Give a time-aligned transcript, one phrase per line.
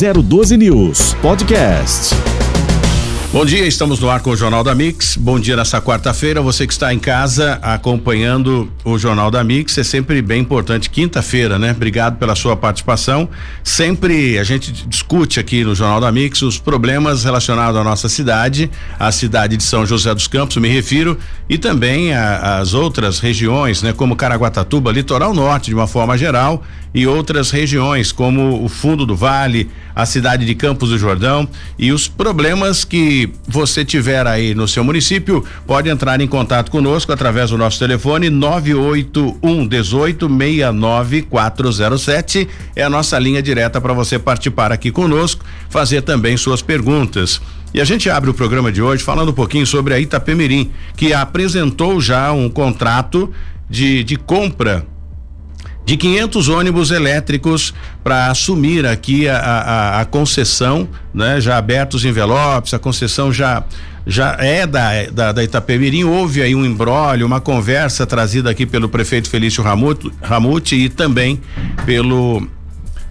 [0.00, 2.16] 012 News Podcast.
[3.32, 5.16] Bom dia, estamos no ar com o Jornal da Mix.
[5.16, 6.40] Bom dia nessa quarta-feira.
[6.40, 10.90] Você que está em casa acompanhando o Jornal da Mix, é sempre bem importante.
[10.90, 11.70] Quinta-feira, né?
[11.70, 13.28] Obrigado pela sua participação.
[13.62, 18.68] Sempre a gente discute aqui no Jornal da Mix os problemas relacionados à nossa cidade,
[18.98, 21.16] a cidade de São José dos Campos, me refiro,
[21.48, 23.92] e também as outras regiões, né?
[23.92, 29.14] Como Caraguatatuba, Litoral Norte, de uma forma geral, e outras regiões, como o Fundo do
[29.14, 34.66] Vale, a cidade de Campos do Jordão e os problemas que você tiver aí no
[34.66, 42.82] seu município, pode entrar em contato conosco através do nosso telefone 981 18 69407 é
[42.82, 47.40] a nossa linha direta para você participar aqui conosco, fazer também suas perguntas.
[47.72, 51.12] E a gente abre o programa de hoje falando um pouquinho sobre a Itapemirim, que
[51.12, 53.32] apresentou já um contrato
[53.68, 54.84] de, de compra
[55.90, 61.40] de 500 ônibus elétricos para assumir aqui a, a, a, concessão, né?
[61.40, 63.64] Já abertos envelopes, a concessão já
[64.06, 68.88] já é da, da, da Itapemirim, houve aí um embrólio, uma conversa trazida aqui pelo
[68.88, 69.64] prefeito Felício
[70.22, 71.40] Ramute e também
[71.84, 72.46] pelo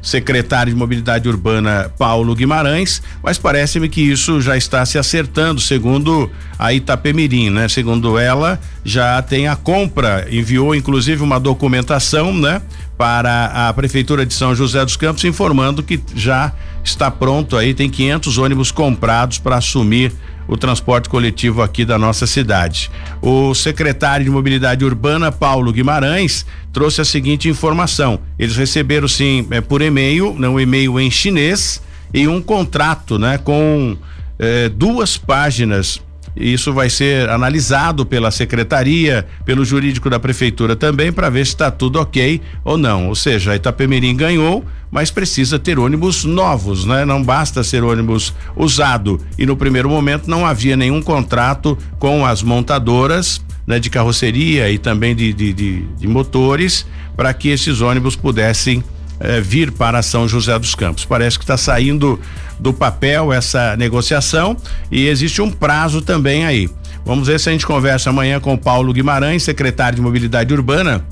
[0.02, 6.30] secretário de Mobilidade Urbana Paulo Guimarães, mas parece-me que isso já está se acertando, segundo
[6.58, 7.67] a Itapemirim, né?
[7.67, 12.61] Segundo ela, já tem a compra, enviou inclusive uma documentação, né?
[12.97, 16.52] Para a prefeitura de São José dos Campos informando que já
[16.83, 20.11] está pronto aí, tem 500 ônibus comprados para assumir
[20.50, 22.89] o transporte coletivo aqui da nossa cidade.
[23.22, 29.61] O secretário de Mobilidade Urbana, Paulo Guimarães, trouxe a seguinte informação: eles receberam sim é,
[29.61, 33.95] por e-mail, não um e-mail em chinês e um contrato, né, com
[34.39, 36.02] é, duas páginas
[36.35, 41.69] isso vai ser analisado pela secretaria, pelo jurídico da prefeitura também, para ver se está
[41.71, 43.08] tudo ok ou não.
[43.08, 47.05] Ou seja, a Itapemirim ganhou, mas precisa ter ônibus novos, né?
[47.05, 49.19] Não basta ser ônibus usado.
[49.38, 53.41] E no primeiro momento não havia nenhum contrato com as montadoras.
[53.67, 58.83] Né, de carroceria e também de, de, de, de motores para que esses ônibus pudessem
[59.20, 61.03] eh, vir para São José dos Campos.
[61.03, 62.20] Parece que está saindo
[62.59, 64.58] do papel essa negociação
[64.92, 66.70] e existe um prazo também aí.
[67.05, 71.03] Vamos ver se a gente conversa amanhã com o Paulo Guimarães, secretário de Mobilidade Urbana,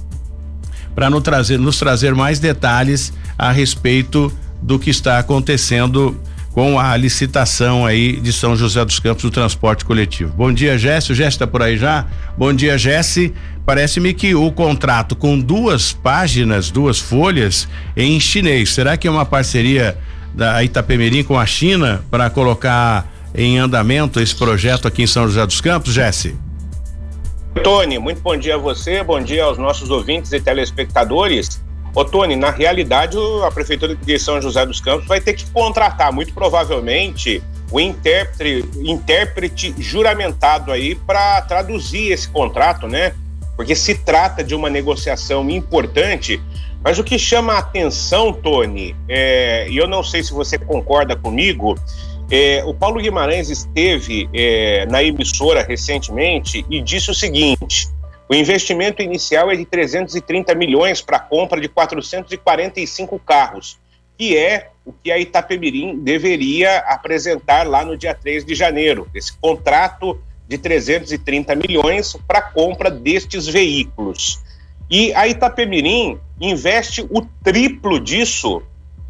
[0.93, 4.31] para nos trazer, nos trazer mais detalhes a respeito
[4.61, 6.19] do que está acontecendo
[6.51, 10.33] com a licitação aí de São José dos Campos do transporte coletivo.
[10.35, 11.11] Bom dia, Jesse.
[11.11, 12.07] O Jesse está por aí já?
[12.35, 13.31] Bom dia, Jesse.
[13.63, 18.73] Parece-me que o contrato com duas páginas, duas folhas em chinês.
[18.73, 19.95] Será que é uma parceria
[20.37, 25.43] da Itapemirim com a China para colocar em andamento esse projeto aqui em São José
[25.43, 26.35] dos Campos, Jesse?
[27.63, 31.59] Tony, muito bom dia a você, bom dia aos nossos ouvintes e telespectadores.
[31.95, 36.13] Ô Tony, na realidade a Prefeitura de São José dos Campos vai ter que contratar,
[36.13, 43.13] muito provavelmente, o intérprete, intérprete juramentado aí para traduzir esse contrato, né?
[43.55, 46.39] Porque se trata de uma negociação importante
[46.83, 51.15] mas o que chama a atenção, Tony, é, e eu não sei se você concorda
[51.15, 51.75] comigo,
[52.29, 57.87] é, o Paulo Guimarães esteve é, na emissora recentemente e disse o seguinte:
[58.29, 63.79] o investimento inicial é de 330 milhões para a compra de 445 carros,
[64.17, 69.31] que é o que a Itapemirim deveria apresentar lá no dia 3 de janeiro, esse
[69.37, 74.41] contrato de 330 milhões para a compra destes veículos.
[74.89, 78.61] E a Itapemirim investe o triplo disso.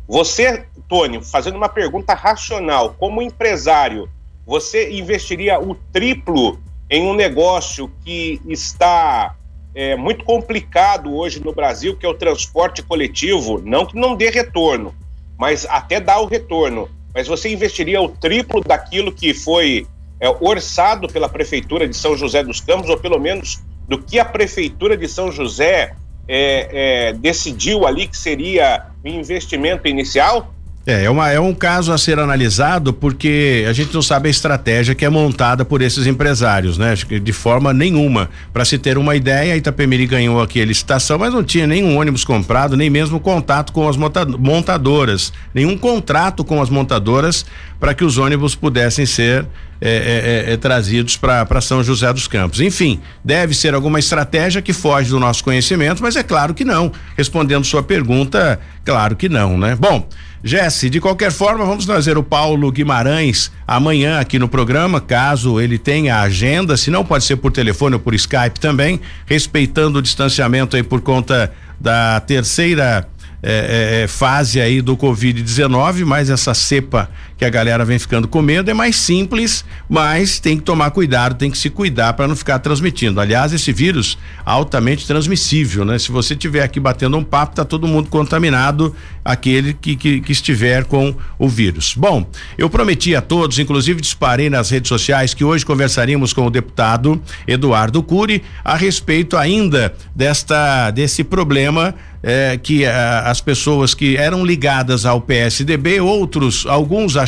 [0.08, 4.10] Você, Tony, fazendo uma pergunta racional, como empresário,
[4.46, 9.36] você investiria o triplo em um negócio que está
[9.76, 14.30] é, muito complicado hoje no Brasil, que é o transporte coletivo, não que não dê
[14.30, 14.96] retorno,
[15.38, 16.90] mas até dá o retorno.
[17.14, 19.86] Mas você investiria o triplo daquilo que foi
[20.20, 24.26] é, orçado pela Prefeitura de São José dos Campos, ou pelo menos do que a
[24.26, 25.94] Prefeitura de São José
[26.28, 30.54] é, é, decidiu ali que seria o investimento inicial?
[30.90, 34.32] É, é, uma, é um caso a ser analisado porque a gente não sabe a
[34.32, 36.96] estratégia que é montada por esses empresários, né?
[36.96, 38.30] De forma nenhuma.
[38.54, 42.00] Para se ter uma ideia, a Itapemiri ganhou aqui a licitação, mas não tinha nenhum
[42.00, 47.46] ônibus comprado, nem mesmo contato com as montadoras, nenhum contrato com as montadoras
[47.82, 49.46] para que os ônibus pudessem ser
[49.80, 52.60] é, é, é, é trazidos para São José dos Campos.
[52.60, 56.92] Enfim, deve ser alguma estratégia que foge do nosso conhecimento, mas é claro que não.
[57.16, 59.76] Respondendo sua pergunta, claro que não, né?
[59.80, 60.08] Bom,
[60.44, 65.78] Jesse, de qualquer forma, vamos trazer o Paulo Guimarães amanhã aqui no programa, caso ele
[65.78, 70.76] tenha agenda, se não pode ser por telefone ou por Skype também, respeitando o distanciamento
[70.76, 73.08] aí por conta da terceira
[73.42, 78.42] é, é, fase aí do Covid-19, mas essa cepa que a galera vem ficando com
[78.42, 82.36] medo é mais simples, mas tem que tomar cuidado, tem que se cuidar para não
[82.36, 83.22] ficar transmitindo.
[83.22, 86.00] Aliás, esse vírus altamente transmissível, né?
[86.00, 90.32] Se você tiver aqui batendo um papo, tá todo mundo contaminado, aquele que, que, que
[90.32, 91.94] estiver com o vírus.
[91.96, 96.50] Bom, eu prometi a todos, inclusive disparei nas redes sociais que hoje conversaríamos com o
[96.50, 101.94] deputado Eduardo Cury a respeito ainda desta desse problema
[102.24, 107.27] é, que é, as pessoas que eram ligadas ao PSDB, outros, alguns acharam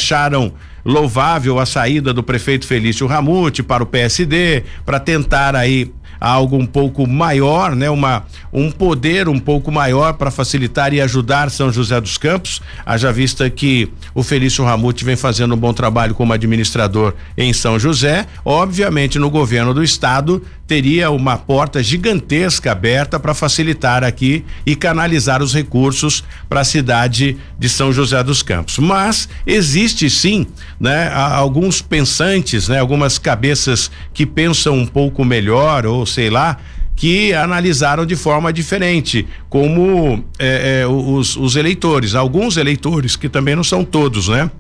[0.84, 6.66] louvável a saída do prefeito Felício Ramute para o PSD, para tentar aí algo um
[6.66, 7.90] pouco maior, né?
[7.90, 13.12] Uma, um poder um pouco maior para facilitar e ajudar São José dos Campos, haja
[13.12, 18.26] vista que o Felício Ramute vem fazendo um bom trabalho como administrador em São José,
[18.44, 25.42] obviamente no governo do estado teria uma porta gigantesca aberta para facilitar aqui e canalizar
[25.42, 28.78] os recursos para a cidade de São José dos Campos.
[28.78, 30.46] Mas existe sim,
[30.80, 36.58] né, alguns pensantes, né, algumas cabeças que pensam um pouco melhor ou sei lá,
[36.96, 43.56] que analisaram de forma diferente, como é, é, os, os eleitores, alguns eleitores, que também
[43.56, 44.52] não são todos, né?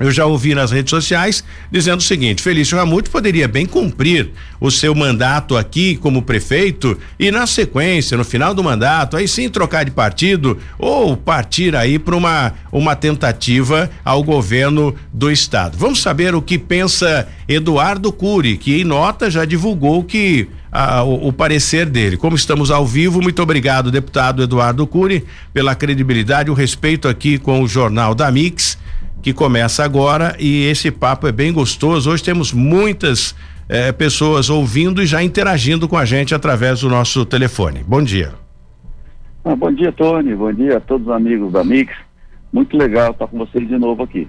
[0.00, 4.30] Eu já ouvi nas redes sociais dizendo o seguinte: Felício Ramute poderia bem cumprir
[4.60, 9.48] o seu mandato aqui como prefeito e, na sequência, no final do mandato, aí sim
[9.48, 15.76] trocar de partido ou partir aí para uma, uma tentativa ao governo do estado.
[15.76, 21.28] Vamos saber o que pensa Eduardo Cury, que em nota já divulgou que a, o,
[21.28, 22.16] o, parecer dele.
[22.16, 27.62] Como estamos ao vivo, muito obrigado, deputado Eduardo Cury, pela credibilidade, o respeito aqui com
[27.62, 28.78] o Jornal da Mix
[29.22, 32.10] que começa agora e esse papo é bem gostoso.
[32.10, 33.34] Hoje temos muitas
[33.68, 37.84] eh, pessoas ouvindo e já interagindo com a gente através do nosso telefone.
[37.86, 38.32] Bom dia.
[39.44, 40.34] Ah, bom dia, Tony.
[40.34, 41.92] Bom dia a todos os amigos da Mix.
[42.52, 44.28] Muito legal estar com vocês de novo aqui.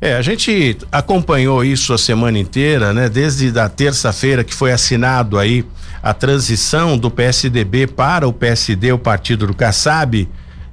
[0.00, 3.08] É, a gente acompanhou isso a semana inteira, né?
[3.08, 5.64] Desde a terça-feira que foi assinado aí
[6.00, 10.28] a transição do PSDB para o PSD, o partido do Kassab.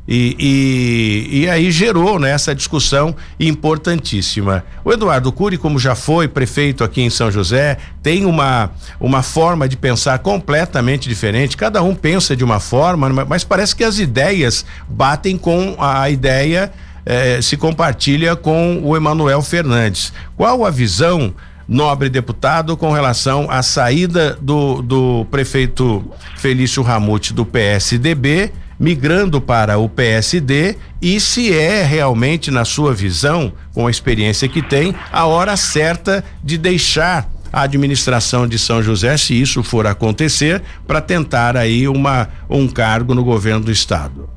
[0.08, 4.64] E, e, e, aí gerou né, essa discussão importantíssima.
[4.84, 8.70] O Eduardo Cury, como já foi prefeito aqui em São José, tem uma,
[9.00, 11.58] uma forma de pensar completamente diferente.
[11.58, 16.72] Cada um pensa de uma forma, mas parece que as ideias batem com a ideia,
[17.06, 20.12] eh, se compartilha com o Emanuel Fernandes.
[20.36, 21.34] Qual a visão?
[21.68, 26.06] nobre deputado, com relação à saída do, do prefeito
[26.38, 33.54] Felício Ramute do PSDB migrando para o PSD e se é realmente, na sua visão,
[33.74, 39.16] com a experiência que tem, a hora certa de deixar a administração de São José,
[39.16, 44.35] se isso for acontecer, para tentar aí uma, um cargo no governo do estado.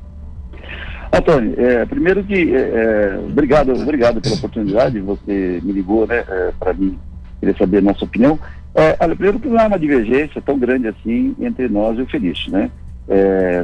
[1.11, 6.51] Antônio, é, primeiro que é, é obrigado, obrigado pela oportunidade, você me ligou, né, é,
[6.59, 6.97] para mim
[7.39, 8.39] querer saber a nossa opinião.
[8.75, 12.07] É, olha, primeiro que não há uma divergência tão grande assim entre nós e o
[12.07, 12.69] Felício, né?
[13.07, 13.63] É,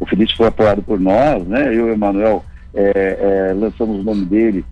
[0.00, 1.68] o Felício foi apoiado por nós, né?
[1.68, 2.44] Eu e o Emanuel
[3.56, 4.64] lançamos o nome dele,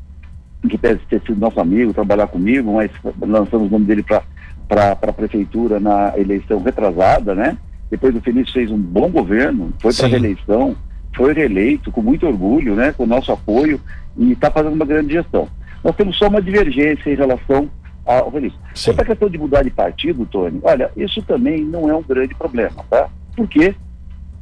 [0.68, 2.90] que deve ter sido nosso amigo, trabalhar comigo, mas
[3.20, 7.58] lançamos o nome dele para a prefeitura na eleição retrasada, né?
[7.90, 10.76] Depois o Felício fez um bom governo, foi para a reeleição,
[11.16, 12.92] foi reeleito com muito orgulho, né?
[12.92, 13.80] Com o nosso apoio
[14.16, 15.48] e está fazendo uma grande gestão.
[15.82, 17.70] Nós temos só uma divergência em relação
[18.04, 18.58] ao Felício.
[18.84, 22.34] Quanto à questão de mudar de partido, Tony, olha, isso também não é um grande
[22.34, 23.08] problema, tá?
[23.34, 23.74] Porque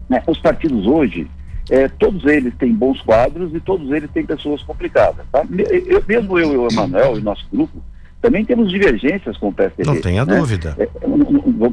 [0.08, 1.26] né, os partidos hoje,
[1.70, 5.24] é, todos eles têm bons quadros e todos eles têm pessoas complicadas.
[5.32, 5.44] Tá?
[5.86, 7.82] Eu, mesmo eu e o Emanuel e nosso grupo,
[8.20, 9.86] também temos divergências com o PSDB.
[9.86, 10.36] Não tenha né?
[10.36, 10.74] dúvida.
[10.78, 10.88] É, é,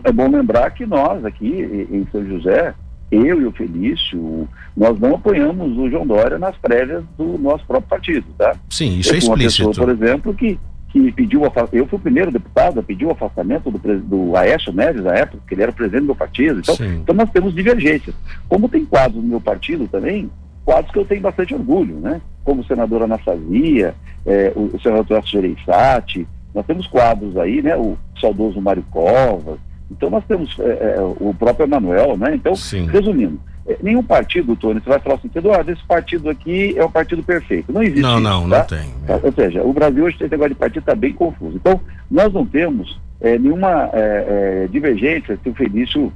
[0.03, 2.73] é, bom lembrar que nós aqui em São José,
[3.11, 7.89] eu e o Felício, nós não apoiamos o João Dória nas prévias do nosso próprio
[7.89, 8.55] partido, tá?
[8.69, 9.63] Sim, isso eu é explícito.
[9.63, 10.57] Uma pessoa, por exemplo, que
[10.91, 11.41] que pediu
[11.71, 15.41] eu fui o primeiro deputado a pedir o afastamento do, do Aécio Neves na época,
[15.47, 16.59] que ele era presidente do meu partido.
[16.59, 18.13] Então, então nós temos divergências.
[18.49, 20.29] Como tem quadros no meu partido também,
[20.65, 22.21] quadros que eu tenho bastante orgulho, né?
[22.43, 27.75] Como o senador Anastasia, é, o, o senador Gereissati, nós temos quadros aí, né?
[27.77, 29.59] O saudoso Mário Covas.
[29.91, 32.33] Então nós temos é, é, o próprio Emanuel, né?
[32.33, 32.87] Então, Sim.
[32.87, 36.89] resumindo, é, nenhum partido, Tony, você vai falar assim, Eduardo, esse partido aqui é o
[36.89, 37.71] partido perfeito.
[37.71, 38.57] Não existe Não, isso, não, tá?
[38.59, 38.89] não tem.
[39.05, 39.19] Tá?
[39.21, 41.57] Ou seja, o Brasil hoje, esse negócio de partido está bem confuso.
[41.57, 41.79] Então,
[42.09, 43.89] nós não temos é, nenhuma
[44.69, 46.11] divergência se o Felício,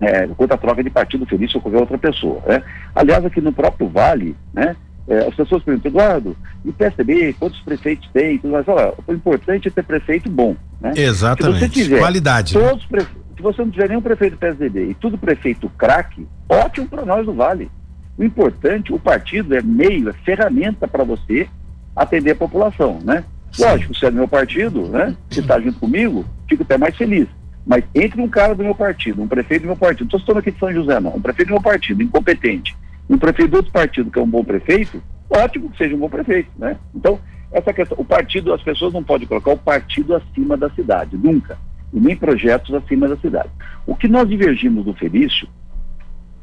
[0.00, 2.42] é, quanto à troca de partido Felício ou qualquer outra pessoa.
[2.46, 2.62] Né?
[2.94, 4.76] Aliás, aqui no próprio Vale, né,
[5.08, 8.38] é, as pessoas perguntam, Eduardo, e PSDB, quantos prefeitos tem?
[8.38, 8.66] Tudo mais.
[8.66, 10.56] Olha, o importante é ter prefeito bom.
[10.80, 10.92] Né?
[10.96, 11.58] Exatamente.
[11.58, 12.58] Se você tiver Qualidade.
[12.58, 12.68] Né?
[12.68, 13.06] Todos né?
[13.36, 17.34] se você não tiver nenhum prefeito PSDB e tudo prefeito craque, ótimo para nós do
[17.34, 17.70] Vale.
[18.18, 21.46] O importante, o partido é meio, é ferramenta para você
[21.94, 23.24] atender a população, né?
[23.52, 23.62] Sim.
[23.62, 25.14] Lógico, se é do meu partido, né?
[25.30, 27.28] Se está junto comigo, fico até mais feliz.
[27.66, 30.38] Mas entre um cara do meu partido, um prefeito do meu partido, não estou citando
[30.38, 32.76] aqui de São José, não, um prefeito do meu partido, incompetente,
[33.08, 36.08] um prefeito do outro partido que é um bom prefeito, ótimo que seja um bom
[36.08, 36.76] prefeito, né?
[36.94, 37.18] Então,
[37.52, 41.58] essa questão, o partido, as pessoas não podem colocar o partido acima da cidade, nunca.
[41.92, 43.48] E nem projetos acima da cidade.
[43.86, 45.48] O que nós divergimos do Felício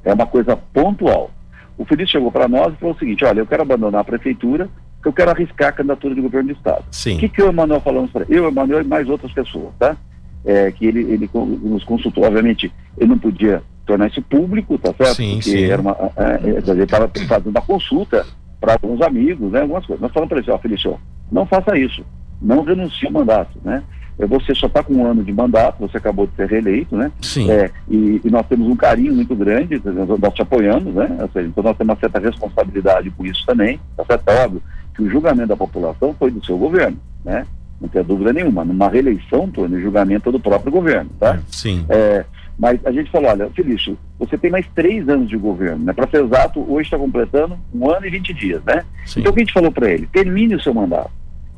[0.04, 1.30] é uma coisa pontual.
[1.78, 4.70] O Felício chegou para nós e falou o seguinte: olha, eu quero abandonar a prefeitura,
[5.02, 6.86] que eu quero arriscar a candidatura de governo do Estado.
[6.92, 7.18] Sim.
[7.18, 9.74] O que, que eu e o Emanuel falamos para Eu, Emanuel e mais outras pessoas,
[9.78, 9.98] tá?
[10.46, 15.16] É, que ele, ele nos consultou, obviamente, ele não podia tornar isso público, tá certo?
[15.16, 15.64] Sim, Porque sim.
[15.66, 16.40] Era uma, é,
[16.72, 18.26] ele estava fazendo uma consulta
[18.60, 20.02] para alguns amigos, né, algumas coisas.
[20.02, 21.00] Nós falamos para ele, ó, Felício,
[21.32, 22.06] não faça isso,
[22.42, 23.84] não renuncie ao mandato, né?
[24.18, 27.12] É, você só está com um ano de mandato, você acabou de ser reeleito, né?
[27.22, 27.50] Sim.
[27.50, 29.82] É, e, e, nós temos um carinho muito grande,
[30.20, 31.08] nós te apoiamos, né?
[31.34, 34.30] Seja, então nós temos uma certa responsabilidade com isso também, tá certo?
[34.30, 34.64] É óbvio
[34.96, 37.46] que o julgamento da população foi do seu governo, né?
[37.82, 38.64] Não tem dúvida nenhuma.
[38.64, 41.40] Numa reeleição, Tony, o julgamento é do próprio governo, tá?
[41.50, 41.84] Sim.
[41.90, 42.24] É,
[42.58, 45.94] mas a gente falou, olha, Felício, você tem mais três anos de governo, né?
[45.94, 48.84] Para ser exato, hoje está completando um ano e vinte dias, né?
[49.06, 49.20] Sim.
[49.20, 50.08] Então o que a gente falou para ele?
[50.12, 51.12] Termine o seu mandato.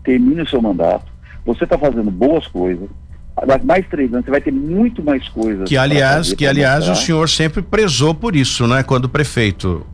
[0.03, 1.05] Termine o seu mandato.
[1.45, 2.87] Você está fazendo boas coisas.
[3.65, 5.67] Mais três anos, você vai ter muito mais coisas.
[5.67, 6.93] Que aliás, fazer, que aliás mostrar.
[6.93, 8.81] o senhor sempre prezou por isso, né?
[8.81, 9.85] Quando prefeito.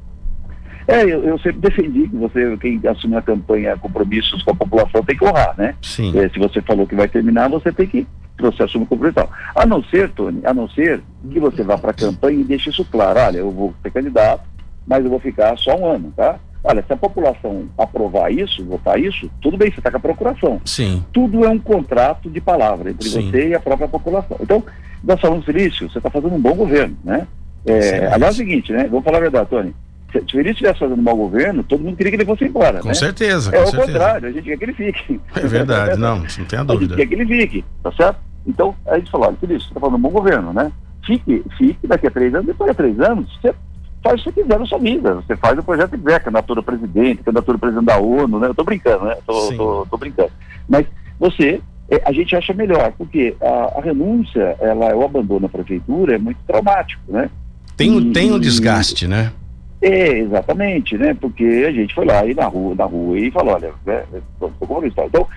[0.87, 5.03] É, eu, eu, sempre defendi que você, quem assume a campanha, compromissos com a população,
[5.03, 5.75] tem que honrar, né?
[5.81, 6.17] Sim.
[6.17, 8.07] É, se você falou que vai terminar, você tem que
[8.41, 9.15] você assume o compromisso.
[9.15, 9.29] tal.
[9.55, 12.69] A não ser, Tony, a não ser que você vá para a campanha e deixe
[12.69, 13.19] isso claro.
[13.19, 14.43] Olha, eu vou ser candidato,
[14.85, 16.39] mas eu vou ficar só um ano, tá?
[16.63, 20.61] Olha, se a população aprovar isso, votar isso, tudo bem, você está com a procuração.
[20.63, 21.03] Sim.
[21.11, 23.31] Tudo é um contrato de palavra entre Sim.
[23.31, 24.37] você e a própria população.
[24.39, 24.63] Então,
[25.03, 27.27] nós falamos, Felício, você está fazendo um bom governo, né?
[27.65, 28.87] É, aliás, é o seguinte, né?
[28.87, 29.73] Vamos falar a verdade, Tony.
[30.11, 32.89] Se, Felício estivesse fazendo um mau governo, todo mundo queria que ele fosse embora, Com
[32.89, 32.93] né?
[32.93, 33.91] certeza, É com o certeza.
[33.93, 35.21] contrário, a gente quer que ele fique.
[35.35, 36.95] É verdade, não, não tem a A gente dúvida.
[36.97, 38.17] quer que ele fique, tá certo?
[38.45, 40.71] Então, a gente falou, olha, Felício, você está falando um bom governo, né?
[41.05, 43.53] Fique, fique daqui a três anos, depois de três anos, você
[44.03, 45.13] faz o que você quiser na sua vida.
[45.15, 48.47] Você faz o projeto que quiser, candidatura a presidente, candidatura a presidente da ONU, né?
[48.47, 49.15] Eu tô brincando, né?
[49.25, 50.31] Tô, tô, tô brincando.
[50.67, 50.85] Mas
[51.19, 56.15] você, é, a gente acha melhor, porque a, a renúncia, ela, o abandono da prefeitura
[56.15, 57.29] é muito traumático, né?
[57.77, 59.31] Tem, E- tem um desgaste, né?
[59.81, 61.15] É, exatamente, né?
[61.19, 64.03] Porque a gente foi lá e na rua, na rua e falou, olha, né,
[64.39, 65.05] tô, tô com isso, tá?
[65.05, 65.27] Então,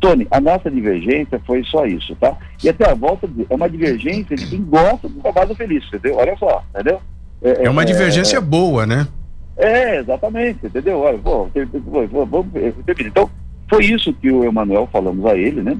[0.00, 2.36] Tony, a nossa divergência foi só isso, tá?
[2.62, 6.16] E até a volta é uma divergência de quem gosta do trabalho feliz, entendeu?
[6.16, 7.00] Olha só, entendeu?
[7.42, 9.06] É uma divergência boa, né?
[9.56, 10.98] É, exatamente, entendeu?
[11.00, 11.48] Olha, pô,
[12.26, 12.48] vamos.
[13.00, 13.30] Então,
[13.68, 15.76] foi isso que o Emanuel falamos a ele, né?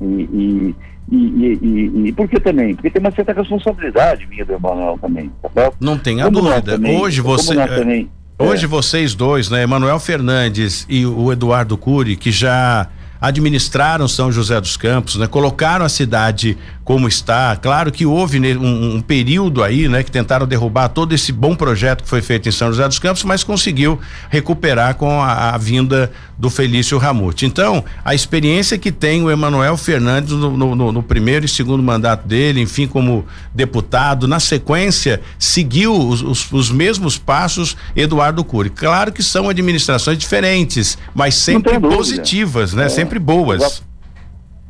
[0.00, 0.74] E, e,
[1.10, 2.74] e, e, e- e por que também?
[2.74, 5.70] Porque tem uma certa responsabilidade minha doEmanuel também, tá?
[5.80, 6.62] Não tenha Como dúvida.
[6.76, 7.58] também- Hoje você.
[7.58, 8.68] é, também- Hoje é.
[8.68, 12.88] vocês dois, né, Emanuel Fernandes e o Eduardo Cury, que já
[13.20, 17.54] administraram São José dos Campos, né, colocaram a cidade como está.
[17.56, 22.02] Claro que houve um, um período aí, né, que tentaram derrubar todo esse bom projeto
[22.02, 26.10] que foi feito em São José dos Campos, mas conseguiu recuperar com a, a vinda
[26.36, 27.46] do Felício Ramute.
[27.46, 32.26] Então, a experiência que tem o Emanuel Fernandes no, no- no- primeiro e segundo mandato
[32.26, 33.24] dele, enfim, como
[33.54, 38.70] deputado, na sequência, seguiu os, os- os mesmos passos Eduardo Cury.
[38.70, 42.86] Claro que são administrações diferentes, mas sempre positivas, né?
[42.86, 43.82] É, sempre boas.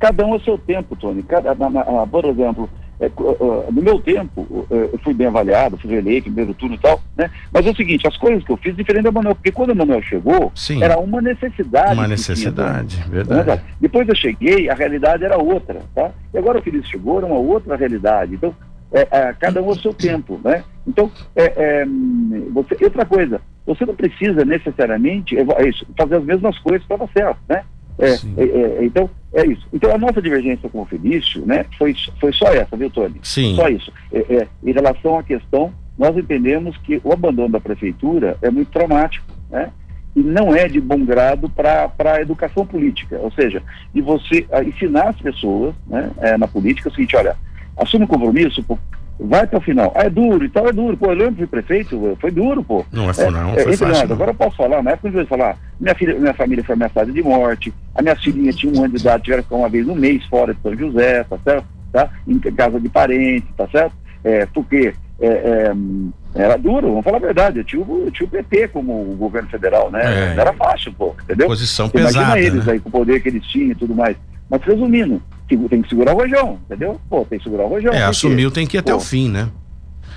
[0.03, 1.23] Cada um o seu tempo, Tony.
[1.23, 2.69] Cada, na- na- ah, por exemplo,
[2.99, 6.79] é, ah, no meu tempo, eh, eu fui bem avaliado, fui eleito primeiro turno e
[6.79, 7.31] tal, né?
[7.53, 9.77] Mas é o seguinte, as coisas que eu fiz diferente do Manuel, porque quando o
[9.77, 10.83] Manuel chegou, Sim.
[10.83, 11.95] era uma necessidade.
[11.95, 13.15] Uma necessidade, tinha, Tony.
[13.15, 13.63] verdade.
[13.63, 13.69] Né?
[13.81, 16.11] Depois eu cheguei, a realidade era outra, tá?
[16.35, 18.35] E agora o Feliz chegou, era uma outra realidade.
[18.35, 18.53] Então,
[18.93, 20.65] é, é, cada um ao seu tempo, né?
[20.85, 21.85] Então, é, é,
[22.53, 27.09] você, outra coisa, você não precisa necessariamente é, é fazer as mesmas coisas para dar
[27.17, 27.63] certo, né?
[27.99, 28.35] É, Sim.
[28.37, 29.67] é, é, então, é isso.
[29.73, 33.21] Então, a nossa divergência com o Felício, né, foi, foi só essa, viu, Tony?
[33.23, 33.55] Sim.
[33.55, 33.93] Só isso.
[34.13, 38.71] É, é, em relação à questão, nós entendemos que o abandono da prefeitura é muito
[38.71, 39.71] traumático, né?
[40.15, 43.19] E não é de bom grado para a educação política.
[43.19, 43.63] Ou seja,
[43.95, 47.35] de você ensinar as pessoas né, é, na política o seguinte, olha,
[47.79, 48.63] assume o compromisso,
[49.27, 49.93] vai para o final.
[49.95, 50.97] Ah, é duro e tal, é duro.
[50.97, 52.85] Pô, eu lembro fui prefeito, foi duro, pô.
[52.93, 54.09] Não é, não, É, foi entre fácil.
[54.09, 54.15] não.
[54.15, 57.23] agora eu posso falar, na época eu falar, minha, filha, minha família foi ameaçada de
[57.23, 59.95] morte, a minha filhinha tinha um ano de idade, tiveram que ficar uma vez no
[59.95, 61.65] mês fora de São José, tá certo?
[61.93, 62.09] Tá?
[62.27, 63.95] Em casa de parente, tá certo?
[64.25, 65.73] É, porque é, é,
[66.35, 69.15] era duro, vamos falar a verdade, eu tinha, o- eu tinha o PT como o
[69.17, 70.01] governo federal, né?
[70.35, 70.41] É.
[70.41, 71.47] Era fácil, pô, entendeu?
[71.49, 72.73] Posição Imagina pesada, eles né?
[72.73, 74.17] aí com o poder que eles tinham e tudo mais.
[74.49, 75.21] Mas resumindo,
[75.57, 77.01] tem que segurar o rojão, entendeu?
[77.09, 77.93] Pô, tem que segurar o rojão.
[77.93, 79.49] É, assumiu tem que ir até Pô, o fim, né?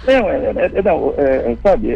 [0.05, 1.89] Não, é, é, é não é, sabe,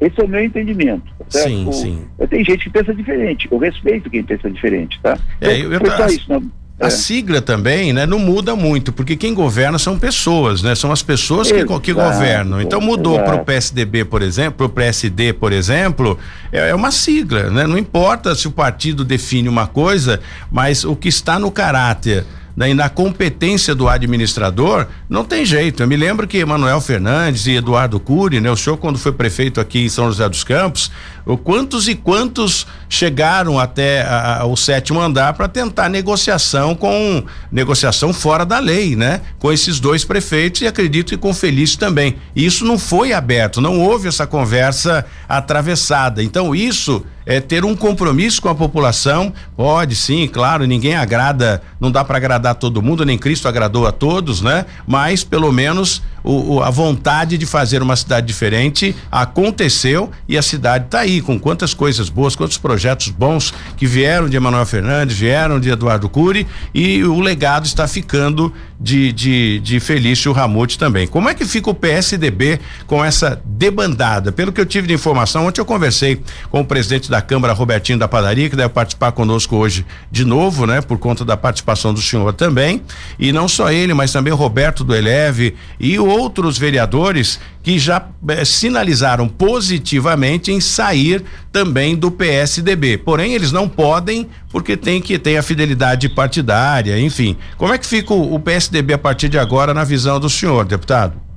[0.00, 1.06] esse é o meu entendimento.
[1.18, 2.06] Tá sim, o, sim.
[2.28, 3.48] Tem gente que pensa diferente.
[3.50, 5.18] Eu respeito quem pensa diferente, tá?
[5.40, 6.42] É, eu, eu, eu, isso, não,
[6.80, 6.90] a é.
[6.90, 10.74] sigla também, né, não muda muito, porque quem governa são pessoas, né?
[10.76, 12.60] São as pessoas que, que governam.
[12.60, 16.16] Então mudou para o PSDB, por exemplo, para o PSD, por exemplo,
[16.52, 17.66] é, é, uma sigla, né?
[17.66, 20.20] Não importa se o partido define uma coisa,
[20.52, 22.24] mas o que está no caráter
[22.58, 25.80] né, e na competência do administrador, não tem jeito.
[25.80, 29.60] Eu me lembro que Emanuel Fernandes e Eduardo Cury, né, o senhor quando foi prefeito
[29.60, 30.90] aqui em São José dos Campos,
[31.24, 37.22] o quantos e quantos chegaram até a, a, o sétimo andar para tentar negociação com
[37.52, 39.20] negociação fora da lei, né?
[39.38, 42.16] Com esses dois prefeitos e acredito que com Felício também.
[42.34, 46.24] Isso não foi aberto, não houve essa conversa atravessada.
[46.24, 49.34] Então isso é ter um compromisso com a população.
[49.54, 53.92] Pode sim, claro, ninguém agrada, não dá para agradar todo mundo, nem Cristo agradou a
[53.92, 54.64] todos, né?
[54.86, 60.42] Mas pelo menos o, o, a vontade de fazer uma cidade diferente aconteceu e a
[60.42, 65.16] cidade está aí com quantas coisas boas, quantos projetos bons que vieram de Emanuel Fernandes,
[65.16, 71.06] vieram de Eduardo Cury e o legado está ficando de, de, de Felício Ramute também.
[71.06, 74.30] Como é que fica o PSDB com essa debandada?
[74.30, 76.20] Pelo que eu tive de informação, ontem eu conversei
[76.50, 80.66] com o presidente da Câmara, Robertinho da Padaria, que deve participar conosco hoje de novo,
[80.66, 80.80] né?
[80.80, 82.82] Por conta da participação do senhor também.
[83.18, 88.08] E não só ele, mas também o Roberto do Eleve e outros vereadores que já
[88.28, 91.22] eh, sinalizaram positivamente em sair
[91.52, 92.98] também do PSDB.
[92.98, 97.36] Porém, eles não podem porque tem que ter a fidelidade partidária, enfim.
[97.56, 100.64] Como é que fica o, o PSDB a partir de agora na visão do senhor,
[100.64, 101.27] deputado?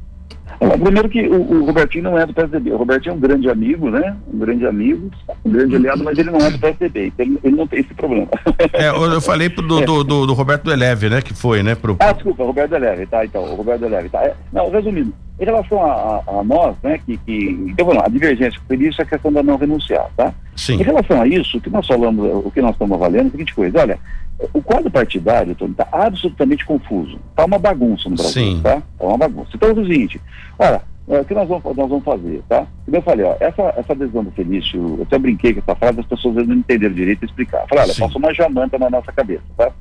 [0.80, 2.72] Primeiro que o, o, Robertinho não é do PSDB.
[2.72, 4.16] O Robertinho é um grande amigo, né?
[4.32, 5.10] Um grande amigo,
[5.44, 7.08] um grande aliado, mas ele não é do PSDB.
[7.08, 8.28] Então ele, ele não tem esse problema.
[8.74, 9.86] É, eu falei pro, do, é.
[9.86, 11.22] do, do, do, Roberto Eleve, né?
[11.22, 11.74] Que foi, né?
[11.74, 11.98] Pro...
[12.00, 13.26] Ah, desculpa, Roberto Eleve, tá?
[13.26, 14.24] Então, o Roberto Eleve, tá?
[14.24, 17.00] É, não, resumindo, em relação a, a, a, nós, né?
[17.06, 20.10] Que, que, então vamos lá, a divergência com isso é a questão da não renunciar,
[20.16, 20.34] tá?
[20.56, 20.76] Sim.
[20.76, 23.32] Em relação a isso, o que nós falamos, o que nós estamos avaliando é a
[23.32, 24.00] seguinte coisa, olha,
[24.54, 27.20] o quadro partidário, está absolutamente confuso.
[27.30, 28.62] Está uma bagunça no Brasil, Sim.
[28.62, 28.82] tá?
[28.94, 29.52] Está uma bagunça.
[29.56, 30.22] Então é o seguinte,
[30.58, 32.66] olha, é, o que nós vamos, nós vamos fazer, tá?
[32.86, 36.00] Como eu falei, ó, essa, essa adesão do Felício, eu até brinquei com essa frase,
[36.00, 37.66] as pessoas não entenderam direito e explicar.
[37.68, 39.72] Falei, olha, passou uma jamanta na nossa cabeça, tá?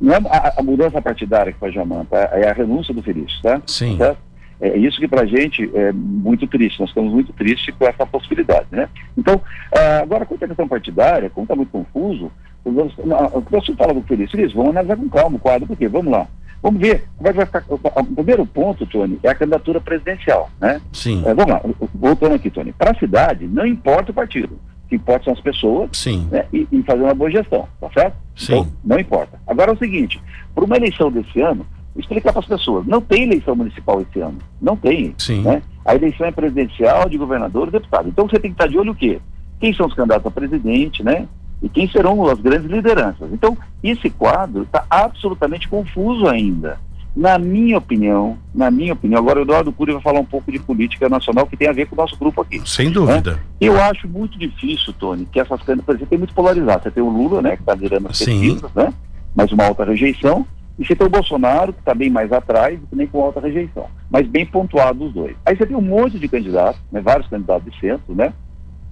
[0.00, 3.60] Não é a, a mudança partidária que faz jamanta, é a renúncia do Felício, tá?
[3.66, 3.96] Sim.
[3.96, 4.14] Tá?
[4.60, 8.06] É isso que para a gente é muito triste, nós estamos muito tristes com essa
[8.06, 8.88] possibilidade, né?
[9.16, 9.40] Então,
[9.74, 12.32] ah, agora quanto à questão partidária, como está muito confuso,
[12.64, 16.26] o pessoal fala do Felício, vamos analisar com calma o quadro, porque vamos lá,
[16.62, 17.64] Vamos ver como é que vai ficar.
[17.68, 20.80] O primeiro ponto, Tony, é a candidatura presidencial, né?
[20.92, 21.22] Sim.
[21.24, 21.60] É, vamos lá,
[21.94, 22.72] voltando aqui, Tony.
[22.72, 24.58] Para a cidade, não importa o partido.
[24.84, 26.28] O que importa são as pessoas Sim.
[26.30, 28.16] Né, e, e, fazer uma boa gestão, tá certo?
[28.36, 28.52] Sim.
[28.52, 29.38] Então, não importa.
[29.46, 30.20] Agora é o seguinte:
[30.54, 31.66] para uma eleição desse ano,
[31.96, 34.38] explicar para as pessoas, não tem eleição municipal esse ano.
[34.60, 35.14] Não tem.
[35.18, 35.42] Sim.
[35.42, 35.62] Né?
[35.84, 38.08] A eleição é presidencial, de governador e deputado.
[38.08, 39.20] Então você tem que estar de olho o quê?
[39.60, 41.26] Quem são os candidatos a presidente, né?
[41.62, 43.32] e quem serão as grandes lideranças.
[43.32, 46.78] Então, esse quadro está absolutamente confuso ainda.
[47.14, 50.58] Na minha opinião, na minha opinião, agora o Eduardo Cury vai falar um pouco de
[50.58, 52.60] política nacional que tem a ver com o nosso grupo aqui.
[52.66, 53.32] Sem dúvida.
[53.32, 53.38] Né?
[53.58, 56.82] Eu acho muito difícil, Tony, que essas candidatas, por exemplo, tem muito polarizado.
[56.82, 58.92] Você tem o Lula, né, que está liderando as pesquisas, né,
[59.34, 60.46] mas uma alta rejeição,
[60.78, 64.26] e você tem o Bolsonaro, que está bem mais atrás, também com alta rejeição, mas
[64.26, 65.36] bem pontuado os dois.
[65.44, 68.32] Aí você tem um monte de candidatos, né, vários candidatos de centro, né,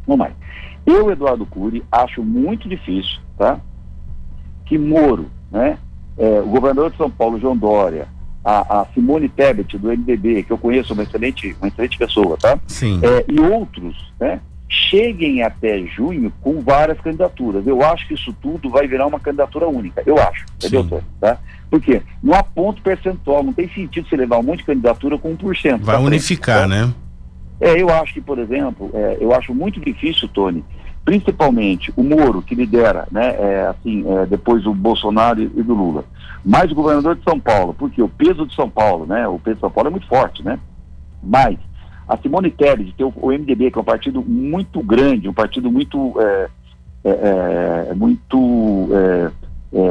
[0.07, 0.35] não mais.
[0.87, 3.59] Eu, Eduardo Cury, acho muito difícil, tá?
[4.67, 5.79] Que Moro, né?
[6.17, 8.07] É, o governador de São Paulo, João Dória,
[8.45, 12.59] a, a, Simone Tebet, do MDB, que eu conheço, uma excelente, uma excelente pessoa, tá?
[12.67, 13.01] Sim.
[13.03, 14.41] É, e outros, né?
[14.91, 17.67] Cheguem até junho com várias candidaturas.
[17.67, 20.03] Eu acho que isso tudo vai virar uma candidatura única.
[20.05, 21.39] Eu acho, entendeu, Tá?
[21.71, 25.37] Porque não há ponto percentual, não tem sentido você levar um monte de candidatura com
[25.37, 25.79] 1%.
[25.81, 26.87] Vai tá unificar, frente, tá?
[26.87, 26.95] né?
[27.61, 30.65] É, eu acho que, por exemplo, é, eu acho muito difícil, Tony,
[31.05, 36.05] principalmente o Moro, que lidera, né, é, assim, é, depois do Bolsonaro e, do Lula,
[36.45, 39.57] mais o governador de São Paulo, porque o peso de São Paulo, né, o peso
[39.57, 40.59] de São Paulo é muito forte, né,
[41.23, 41.59] mas
[42.09, 46.15] a Simone Tebet, o, o, MDB, que é um partido muito grande, um partido muito,
[46.21, 46.49] é,
[47.05, 48.89] é, é muito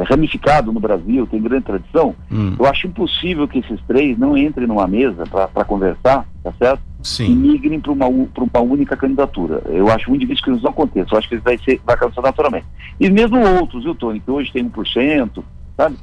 [0.08, 2.54] ramificado no Brasil, tem grande tradição, hum.
[2.58, 6.82] eu acho impossível que esses três não entrem numa mesa para conversar, tá certo?
[7.04, 7.26] Sim.
[7.26, 9.62] e migrem para uma, uma única candidatura.
[9.66, 11.08] Eu acho muito difícil que isso não aconteça.
[11.12, 12.66] Eu acho que isso vai, ser, vai acontecer naturalmente.
[12.98, 15.44] E mesmo outros, viu, Tony, que hoje tem 1%,
[15.76, 15.96] sabe?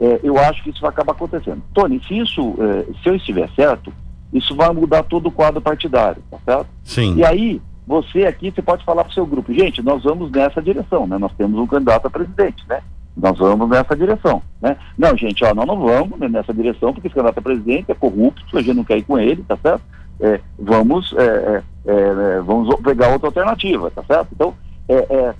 [0.00, 1.62] É, eu acho que isso vai acabar acontecendo.
[1.72, 3.92] Tony, se isso, é, se eu estiver certo,
[4.32, 6.66] isso vai mudar todo o quadro partidário, tá certo?
[6.84, 7.16] Sim.
[7.16, 10.60] E aí, você aqui, você pode falar para o seu grupo, gente, nós vamos nessa
[10.60, 11.18] direção, né?
[11.18, 12.80] Nós temos um candidato a presidente, né?
[13.16, 14.76] Nós vamos nessa direção, né?
[14.96, 18.56] Não, gente, ó, nós não vamos nessa direção porque esse candidato a presidente é corrupto,
[18.56, 19.82] a gente não quer ir com ele, tá certo?
[20.20, 24.28] é, vamos, é, é, é, vamos pegar outra alternativa, tá certo?
[24.32, 24.54] Então,
[24.88, 25.34] é,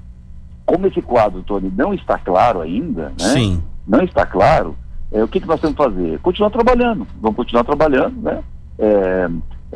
[0.64, 3.14] como esse quadro, Tony, não está claro ainda, né?
[3.18, 3.62] Sim.
[3.87, 4.77] Não está claro,
[5.11, 6.18] o que, que nós temos que fazer?
[6.20, 8.42] Continuar trabalhando, vamos continuar trabalhando, né?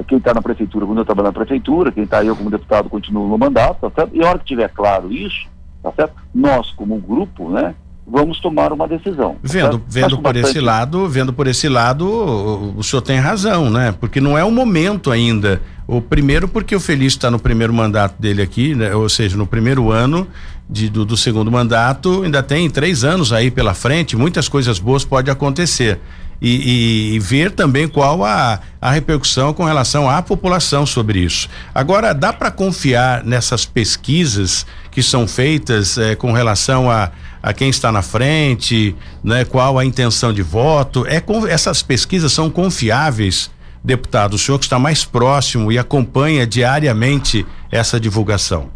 [0.06, 3.28] Quem está na prefeitura, quando eu trabalho na prefeitura, quem está eu como deputado continua
[3.28, 4.16] no mandato, tá certo?
[4.16, 5.48] E a hora que tiver claro isso,
[5.82, 6.14] tá certo?
[6.34, 7.74] Nós, como grupo, né?
[8.06, 9.36] vamos tomar uma decisão.
[9.42, 9.84] Vendo, tá?
[9.88, 10.50] vendo por bastante...
[10.50, 13.94] esse lado, vendo por esse lado, o, o, senhor tem razão, né?
[13.98, 15.60] Porque não é o momento ainda.
[15.86, 18.94] O primeiro porque o Feliz está no primeiro mandato dele aqui, né?
[18.94, 20.26] ou seja, no primeiro ano
[20.68, 25.04] de, do, do, segundo mandato, ainda tem três anos aí pela frente, muitas coisas boas
[25.04, 25.98] podem acontecer.
[26.44, 31.48] E, e, e, ver também qual a, a repercussão com relação à população sobre isso.
[31.72, 37.68] Agora, dá para confiar nessas pesquisas que são feitas eh, com relação a a quem
[37.68, 39.44] está na frente, né?
[39.44, 41.04] Qual a intenção de voto?
[41.06, 43.50] É essas pesquisas são confiáveis,
[43.82, 44.34] deputado?
[44.34, 48.70] O senhor que está mais próximo e acompanha diariamente essa divulgação.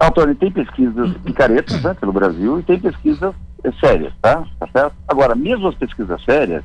[0.00, 4.42] Antônio, tem pesquisas picaretas né, pelo Brasil e tem pesquisas é, sérias, tá?
[4.58, 4.94] Tá certo?
[5.06, 6.64] Agora, mesmo as pesquisas sérias,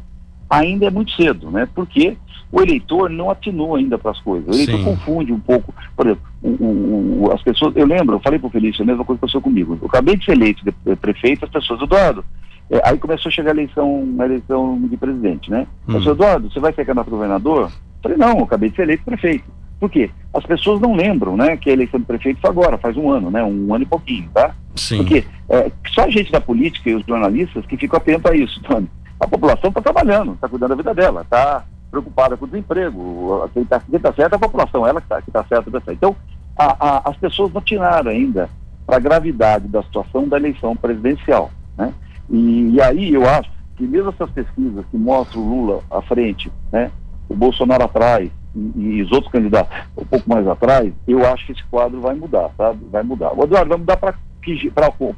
[0.50, 1.68] ainda é muito cedo, né?
[1.74, 2.18] Porque
[2.52, 4.48] o eleitor não atinou ainda para as coisas.
[4.48, 4.86] O eleitor Sim.
[4.86, 5.74] confunde um pouco.
[5.96, 7.76] Por exemplo, o, o, as pessoas.
[7.76, 9.78] Eu lembro, eu falei para o Felício, a mesma coisa que aconteceu comigo.
[9.82, 12.24] Eu acabei de ser eleito de, de prefeito, as pessoas, Eduardo.
[12.70, 15.68] É, aí começou a chegar a eleição, a eleição de presidente, né?
[15.88, 15.94] Hum.
[15.94, 17.62] Eu disse, Eduardo, você vai ser candidato a governador?
[17.64, 19.46] Eu falei, não, eu acabei de ser eleito prefeito.
[19.80, 20.10] Por quê?
[20.34, 23.30] As pessoas não lembram, né, que a eleição de prefeito foi agora, faz um ano,
[23.30, 23.44] né?
[23.44, 24.56] Um ano e pouquinho, tá?
[24.76, 24.98] Sim.
[24.98, 28.62] Porque é, só a gente da política e os jornalistas que ficam atentos a isso,
[28.68, 28.90] Tony.
[29.20, 33.50] A população está trabalhando, está cuidando da vida dela, está preocupada com o desemprego.
[33.54, 35.92] Quem está tá certo é a população, ela que está tá certa.
[35.92, 36.16] Então,
[36.58, 38.50] a, a, as pessoas não tiraram ainda
[38.86, 41.52] para a gravidade da situação da eleição presidencial.
[41.78, 41.94] Né?
[42.30, 46.52] E, e, aí eu acho que mesmo essas pesquisas que mostram o Lula à frente,
[46.72, 46.92] né,
[47.30, 51.52] o Bolsonaro atrás e, e os outros candidatos um pouco mais atrás, eu acho que
[51.52, 52.80] esse quadro vai mudar, sabe?
[52.90, 53.38] Vai mudar.
[53.38, 54.16] O Eduardo vai mudar para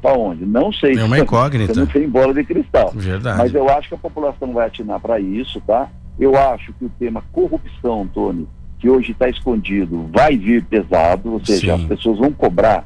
[0.00, 0.44] para onde?
[0.44, 0.96] Não sei.
[0.96, 1.74] É uma incógnita.
[1.74, 2.90] Não tem bola de cristal.
[2.94, 3.38] Verdade.
[3.38, 5.88] Mas eu acho que a população vai atinar para isso, tá?
[6.18, 8.46] Eu acho que o tema corrupção, Tony,
[8.78, 11.82] que hoje está escondido, vai vir pesado, ou seja, Sim.
[11.82, 12.84] as pessoas vão cobrar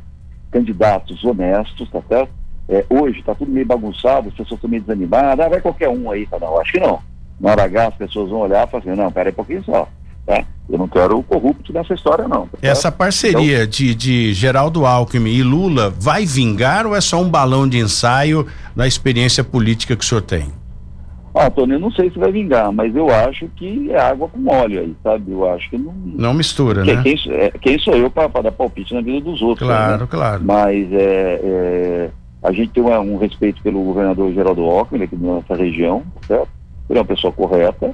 [0.50, 2.30] candidatos honestos, tá certo?
[2.68, 6.10] É, hoje está tudo meio bagunçado, as pessoas estão meio desanimadas, ah, vai qualquer um
[6.10, 6.38] aí, tá?
[6.38, 7.00] Não, acho que não.
[7.40, 9.88] Na hora H as pessoas vão olhar e falar assim, não, peraí um pouquinho só.
[10.26, 10.44] Tá?
[10.68, 12.46] Eu não quero o corrupto nessa história, não.
[12.46, 17.20] Tá Essa parceria então, de, de Geraldo Alckmin e Lula vai vingar ou é só
[17.20, 20.52] um balão de ensaio na experiência política que o senhor tem?
[21.34, 24.46] Ah, Antônio, eu não sei se vai vingar, mas eu acho que é água com
[24.48, 25.32] óleo aí, sabe?
[25.32, 25.92] Eu acho que não.
[25.92, 27.02] Não mistura, né?
[27.02, 29.66] Quem, é, quem sou eu para dar palpite na vida dos outros?
[29.66, 30.08] Claro, né?
[30.08, 30.44] claro.
[30.44, 32.10] Mas é, é,
[32.40, 36.48] a gente tem um, um respeito pelo governador Geraldo Alckmin aqui da nossa região, certo?
[36.88, 37.92] Ele é uma pessoa correta,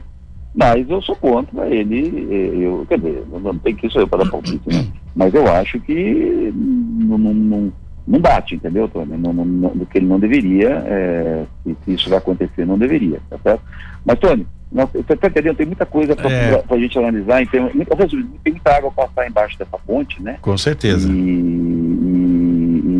[0.55, 2.29] mas eu sou contra ele.
[2.63, 4.87] Eu, quer dizer, não tem que ser eu para dar palpite, né?
[5.15, 7.73] Mas eu acho que não, não,
[8.07, 9.17] não bate, entendeu, Tony?
[9.17, 13.21] Não, não, não, que ele não deveria, é, se, se, isso vai acontecer, não deveria,
[13.31, 13.63] tá certo?
[14.05, 15.57] Mas, Tony, você está entendendo?
[15.57, 16.65] Tem muita coisa para é.
[16.69, 20.39] a gente analisar, então, muita, tem muita água passar embaixo dessa ponte, né?
[20.43, 21.09] Com certeza.
[21.09, 21.21] E, e,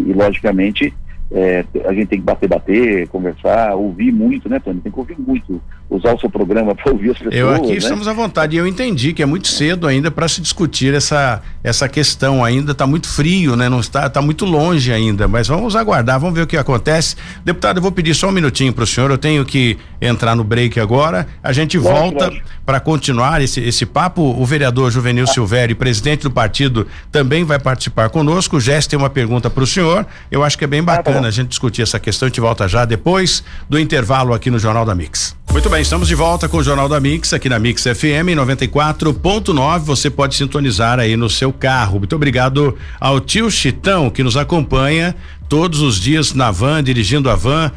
[0.07, 0.95] e, e logicamente,
[1.33, 4.81] é, a gente tem que bater, bater, conversar, ouvir muito, né, Tony?
[4.81, 7.35] Tem que ouvir muito, usar o seu programa para ouvir as pessoas.
[7.37, 7.75] Eu aqui né?
[7.77, 11.41] estamos à vontade e eu entendi que é muito cedo ainda para se discutir essa,
[11.63, 12.45] essa questão.
[12.45, 13.69] Ainda está muito frio, né?
[13.69, 17.15] Não está, está muito longe ainda, mas vamos aguardar, vamos ver o que acontece.
[17.45, 19.11] Deputado, eu vou pedir só um minutinho para o senhor.
[19.11, 21.29] Eu tenho que entrar no break agora.
[21.43, 22.33] A gente volta
[22.67, 24.23] para continuar esse, esse papo.
[24.23, 25.33] O vereador Juvenil ah.
[25.33, 28.57] Silvério, presidente do partido, também vai participar conosco.
[28.57, 30.05] O Jess tem uma pergunta para o senhor.
[30.29, 31.19] Eu acho que é bem bacana.
[31.19, 32.27] Ah, tá bacana a gente discutir essa questão.
[32.27, 35.37] A gente volta já depois do intervalo aqui no Jornal da Mix.
[35.53, 39.81] Muito bem, estamos de volta com o Jornal da Mix aqui na Mix FM 94.9.
[39.81, 41.99] Você pode sintonizar aí no seu carro.
[41.99, 45.15] Muito obrigado ao tio Chitão que nos acompanha
[45.49, 47.71] todos os dias na van, dirigindo a van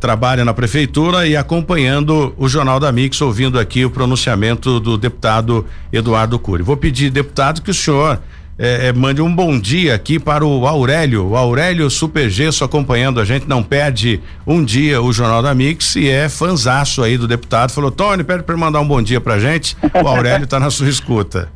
[0.00, 5.66] trabalha na prefeitura e acompanhando o Jornal da Mix, ouvindo aqui o pronunciamento do deputado
[5.92, 6.62] Eduardo Cury.
[6.62, 8.20] Vou pedir, deputado, que o senhor
[8.58, 13.20] é, é, mande um bom dia aqui para o Aurélio, o Aurélio Super Gesso acompanhando
[13.20, 17.28] a gente, não perde um dia o Jornal da Mix e é fanzaço aí do
[17.28, 20.70] deputado, falou, Tony, pede para mandar um bom dia pra gente, o Aurélio está na
[20.70, 21.50] sua escuta.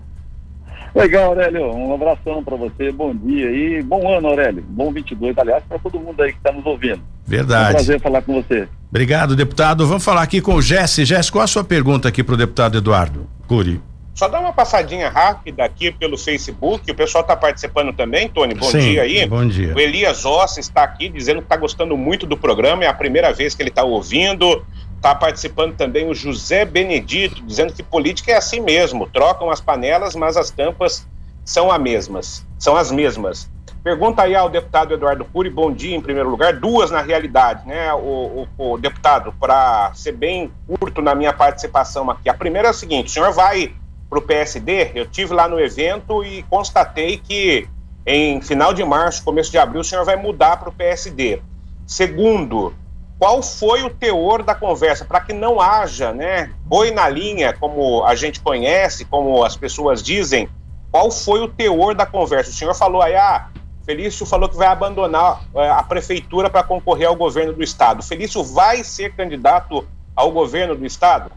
[0.94, 5.64] Legal, Aurélio, um abração para você, bom dia e bom ano, Aurélio, bom 22, aliás,
[5.68, 7.00] para todo mundo aí que está nos ouvindo.
[7.26, 7.64] Verdade.
[7.64, 8.68] É um prazer falar com você.
[8.90, 9.86] Obrigado, deputado.
[9.86, 11.04] Vamos falar aqui com o Jesse.
[11.04, 13.80] Jesse, qual a sua pergunta aqui para o deputado Eduardo Curi?
[14.14, 16.90] Só dá uma passadinha rápida aqui pelo Facebook.
[16.90, 18.54] O pessoal está participando também, Tony.
[18.54, 19.26] Bom Sim, dia aí.
[19.26, 19.74] Bom dia.
[19.74, 22.84] O Elias Ossi está aqui dizendo que está gostando muito do programa.
[22.84, 24.64] É a primeira vez que ele está ouvindo.
[24.96, 30.14] Está participando também o José Benedito, dizendo que política é assim mesmo, trocam as panelas,
[30.14, 31.08] mas as tampas
[31.44, 32.46] são as mesmas.
[32.56, 33.50] São as mesmas.
[33.82, 36.52] Pergunta aí ao deputado Eduardo Cury, bom dia em primeiro lugar.
[36.52, 42.08] Duas na realidade, né, o, o, o deputado, para ser bem curto na minha participação
[42.08, 42.28] aqui.
[42.28, 43.74] A primeira é a seguinte: o senhor vai
[44.12, 44.90] para o PSD?
[44.94, 47.66] Eu tive lá no evento e constatei que
[48.04, 51.40] em final de março, começo de abril, o senhor vai mudar para o PSD.
[51.86, 52.74] Segundo,
[53.18, 58.04] qual foi o teor da conversa para que não haja, né, boi na linha, como
[58.04, 60.46] a gente conhece, como as pessoas dizem?
[60.90, 62.50] Qual foi o teor da conversa?
[62.50, 63.48] O senhor falou aí, ah,
[63.86, 68.02] Felício falou que vai abandonar é, a prefeitura para concorrer ao governo do estado.
[68.02, 71.32] Felício vai ser candidato ao governo do estado?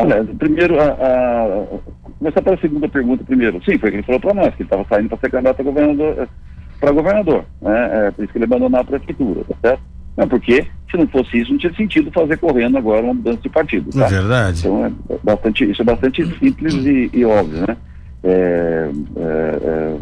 [0.00, 1.66] Olha, primeiro, a, a,
[2.18, 3.62] começar pela segunda pergunta primeiro.
[3.64, 5.60] Sim, foi o que ele falou para nós, que ele estava saindo para ser candidato
[5.60, 6.28] a governador,
[6.80, 8.06] para governador, né?
[8.06, 9.82] É, por isso que ele abandonou a prefeitura, tá certo?
[10.16, 13.48] Não, porque se não fosse isso, não tinha sentido fazer correndo agora uma mudança de
[13.48, 13.90] partido.
[13.90, 14.06] Tá?
[14.06, 14.60] É verdade.
[14.60, 17.76] Então, é bastante, isso é bastante simples e, e óbvio, né?
[18.22, 19.96] É, é, é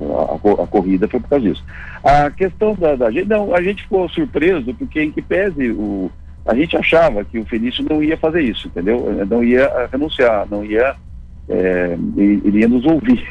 [0.59, 1.65] a, a, corrida foi por causa disso.
[2.03, 6.11] A questão da, da, gente, não, a gente ficou surpreso porque em que pese o,
[6.49, 9.15] a gente achava que o Felício não ia fazer isso, entendeu?
[9.29, 10.97] Não ia renunciar, não ia,
[11.47, 13.23] é, ele ia nos ouvir.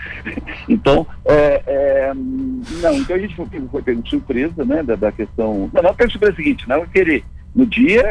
[0.68, 5.70] então, é, é, não, então a gente foi, foi pego surpresa, né, da, da questão,
[5.72, 8.04] não, não pego surpresa é o seguinte, não querer, no dia,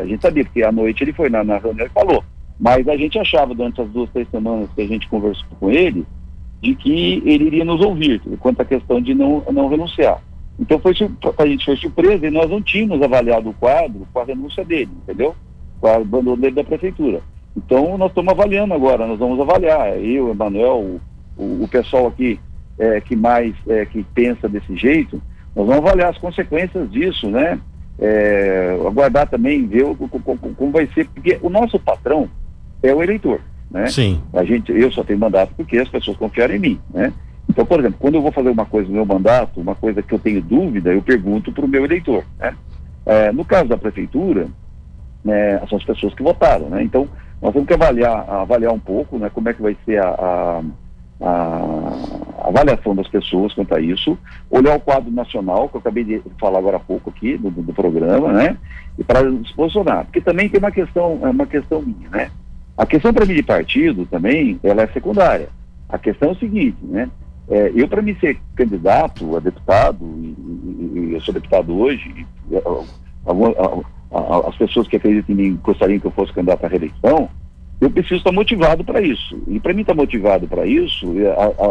[0.00, 2.24] a gente sabia, porque à noite ele foi na, na reunião e falou,
[2.58, 6.06] mas a gente achava, durante as duas, três semanas que a gente conversou com ele,
[6.62, 10.22] de que ele iria nos ouvir, quanto à questão de não, não renunciar.
[10.58, 10.92] Então foi
[11.38, 14.90] a gente foi surpresa e nós não tínhamos avaliado o quadro com a renúncia dele,
[15.02, 15.34] entendeu?
[15.80, 17.20] Com a abandono dele da prefeitura.
[17.56, 21.00] Então nós estamos avaliando agora, nós vamos avaliar, eu, Emanuel,
[21.36, 22.38] o, o pessoal aqui
[22.78, 25.20] é, que mais é, que pensa desse jeito,
[25.54, 27.58] nós vamos avaliar as consequências disso, né?
[27.98, 32.28] É, aguardar também, ver o, como vai ser, porque o nosso patrão,
[32.82, 33.86] é o eleitor, né?
[33.86, 34.20] Sim.
[34.32, 37.12] A gente, eu só tenho mandato porque as pessoas confiaram em mim, né?
[37.52, 40.14] Então, por exemplo, quando eu vou fazer uma coisa no meu mandato, uma coisa que
[40.14, 42.56] eu tenho dúvida, eu pergunto para o meu eleitor, né?
[43.04, 44.46] É, no caso da prefeitura,
[45.22, 46.82] né, são as pessoas que votaram, né?
[46.82, 47.06] Então,
[47.42, 49.28] nós temos que avaliar, avaliar um pouco, né?
[49.28, 50.62] Como é que vai ser a, a
[51.24, 54.18] a avaliação das pessoas quanto a isso,
[54.50, 57.72] olhar o quadro nacional, que eu acabei de falar agora há pouco aqui, do, do
[57.72, 58.56] programa, né?
[58.98, 60.04] E para se posicionar.
[60.06, 62.30] Porque também tem uma questão, é uma questão minha, né?
[62.76, 65.48] A questão para mim de partido também, ela é secundária.
[65.88, 67.08] A questão é o seguinte, né?
[67.48, 72.26] É, eu, para mim ser candidato a deputado, e, e, e eu sou deputado hoje,
[72.50, 72.60] e, a,
[73.30, 77.28] a, a, as pessoas que acreditam em mim gostariam que eu fosse candidato à reeleição,
[77.80, 79.42] eu preciso estar motivado para isso.
[79.48, 81.12] E para mim estar motivado para isso,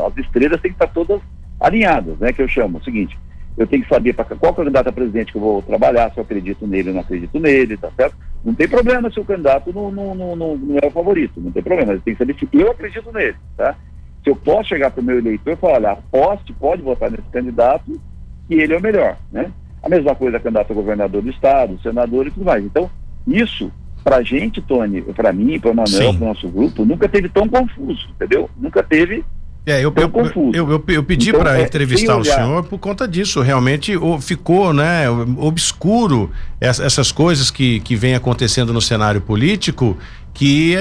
[0.07, 1.21] as estrelas têm que estar todas
[1.59, 2.33] alinhadas, né?
[2.33, 3.17] Que eu chamo o seguinte,
[3.57, 6.23] eu tenho que saber para qual candidato a presidente que eu vou trabalhar, se eu
[6.23, 8.15] acredito nele ou não acredito nele, tá certo?
[8.43, 11.61] Não tem problema se o candidato não, não, não, não, é o favorito, não tem
[11.61, 13.75] problema, ele tem que saber se eu acredito nele, tá?
[14.23, 17.23] Se eu posso chegar para o meu eleitor e falar, olha, aposte, pode votar nesse
[17.31, 17.99] candidato,
[18.47, 19.51] que ele é o melhor, né?
[19.81, 22.63] A mesma coisa candidato a governador do estado, senador e tudo mais.
[22.63, 22.89] Então,
[23.27, 23.71] isso,
[24.03, 27.29] para a gente, Tony, para mim, para o Manuel, para o nosso grupo, nunca teve
[27.29, 28.49] tão confuso, entendeu?
[28.57, 29.25] Nunca teve
[29.63, 30.11] é, eu, eu,
[30.53, 33.41] eu, eu, pedi então, para é, entrevistar o senhor por conta disso.
[33.41, 35.07] Realmente ficou né,
[35.37, 39.95] obscuro essas coisas que, que vem acontecendo no cenário político
[40.33, 40.75] que,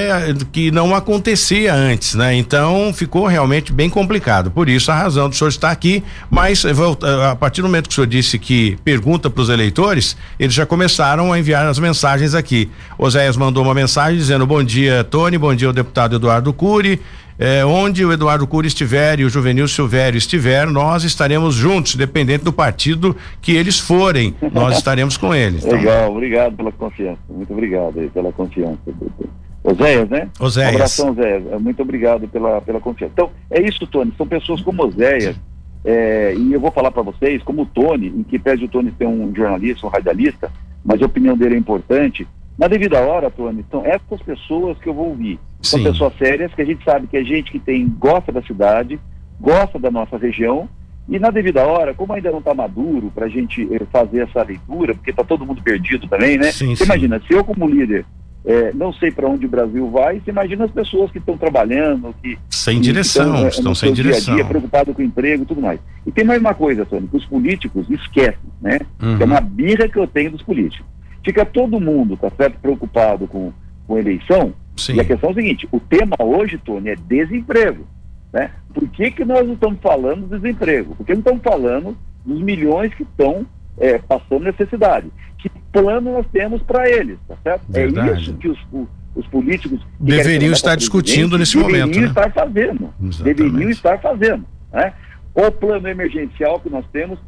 [0.53, 2.35] que não acontecia antes, né?
[2.35, 4.51] Então ficou realmente bem complicado.
[4.51, 7.95] Por isso a razão do senhor estar aqui, mas a partir do momento que o
[7.95, 12.71] senhor disse que pergunta para os eleitores, eles já começaram a enviar as mensagens aqui.
[12.99, 17.01] Oséias mandou uma mensagem dizendo bom dia, Tony, bom dia ao deputado Eduardo Cury.
[17.43, 22.45] É, onde o Eduardo Cury estiver e o Juvenil Silvério estiver, nós estaremos juntos, dependente
[22.45, 25.65] do partido que eles forem, nós estaremos com eles.
[25.65, 25.79] Então.
[25.79, 28.79] Legal, obrigado pela confiança, muito obrigado aí pela confiança.
[29.65, 30.29] Oséias, né?
[30.39, 30.73] Oséias.
[30.73, 31.63] Um abração, Oséias.
[31.63, 33.13] Muito obrigado pela, pela confiança.
[33.15, 34.13] Então, é isso, Tony.
[34.19, 35.35] São pessoas como Oséias,
[35.83, 38.93] é, e eu vou falar para vocês, como o Tony, em que pede o Tony
[38.99, 40.53] ser um jornalista, um radialista,
[40.85, 42.29] mas a opinião dele é importante.
[42.61, 45.41] Na devida hora, Tony, são essas pessoas que eu vou ouvir.
[45.63, 45.87] São Sim.
[45.87, 49.01] pessoas sérias, que a gente sabe que é gente que tem, gosta da cidade,
[49.41, 50.69] gosta da nossa região,
[51.09, 54.43] e na devida hora, como ainda não está maduro para a gente eh, fazer essa
[54.43, 56.53] leitura, porque está todo mundo perdido também, né?
[56.53, 56.85] Sim, Você sim.
[56.85, 58.05] imagina, se eu como líder
[58.45, 62.15] é, não sei para onde o Brasil vai, você imagina as pessoas que estão trabalhando,
[62.23, 65.05] que sem que direção, estão, é, estão sem direção, dia a dia preocupados com o
[65.05, 65.81] emprego e tudo mais.
[66.07, 68.81] E tem mais uma coisa, Tony, que os políticos esquecem, né?
[69.01, 69.17] Uhum.
[69.17, 70.87] Que é uma birra que eu tenho dos políticos.
[71.25, 73.53] Fica todo mundo, tá certo, preocupado com,
[73.87, 74.55] com eleição.
[74.77, 74.95] Sim.
[74.95, 77.87] E a questão é o seguinte: o tema hoje, Tony, é desemprego.
[78.33, 78.51] Né?
[78.73, 80.95] Por que, que nós estamos falando de desemprego?
[80.95, 83.45] Porque não estamos falando dos milhões que estão
[83.79, 85.11] é, passando necessidade.
[85.39, 87.63] Que plano nós temos para eles, tá certo?
[87.69, 88.11] Verdade.
[88.11, 88.59] É isso que os,
[89.15, 92.01] os políticos deveriam estar discutindo nesse deveriam momento.
[92.01, 92.07] Né?
[92.07, 92.95] estar fazendo.
[93.03, 93.23] Exatamente.
[93.23, 94.45] Deveriam estar fazendo.
[94.73, 94.93] Né?
[95.35, 97.19] O plano emergencial que nós temos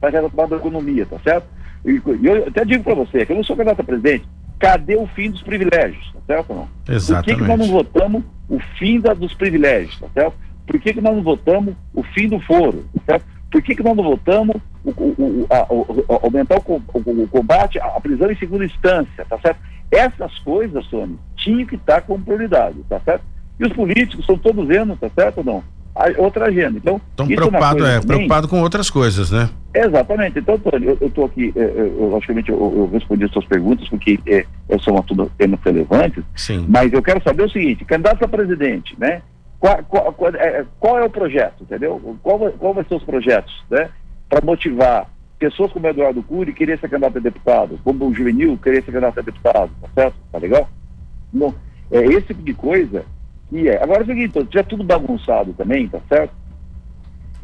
[0.00, 1.46] para a economia, tá certo?
[1.84, 4.24] E eu até digo para você, que eu não sou candidato a presidente,
[4.58, 6.66] cadê o fim dos privilégios, tá certo ou não?
[6.66, 7.42] Por que, que Exatamente.
[7.42, 10.34] nós não votamos o fim da- dos privilégios, tá certo?
[10.66, 13.26] Por que, que nós não votamos o fim do foro, tá certo?
[13.50, 18.30] Por que, que nós não votamos o, o- a- o- aumentar o combate à prisão
[18.30, 19.58] em segunda instância, tá certo?
[19.90, 23.24] Essas coisas, Sônia, tinham que estar como prioridade, tá certo?
[23.60, 25.64] E os políticos estão todos vendo, tá certo ou não?
[26.16, 26.78] Outra agenda.
[26.78, 29.50] Então, Estão é preocupados, é, também- preocupado com outras coisas, né?
[29.74, 30.38] Exatamente.
[30.38, 33.86] Então, Tony, eu estou aqui, eh, eh, eu, logicamente, eu, eu respondi as suas perguntas,
[33.88, 34.46] porque eh,
[34.82, 36.64] são tudo temas relevantes, Sim.
[36.68, 39.20] mas eu quero saber o seguinte, candidato a presidente, né?
[39.60, 42.00] Qual, qual- qual- é, qual é o projeto, entendeu?
[42.22, 43.90] Qual, vai- qual vai ser os projetos, né?
[44.30, 45.06] Para motivar
[45.38, 49.18] pessoas como Eduardo Cury querer ser candidato a deputado, como o Juvenil querer ser candidato
[49.20, 50.14] a deputado, tá certo?
[50.32, 50.68] Tá legal?
[51.32, 51.54] Não,
[51.90, 53.04] é esse tipo de coisa
[53.52, 53.82] que é.
[53.82, 56.32] Agora é o seguinte, se tiver tudo bagunçado também, tá certo?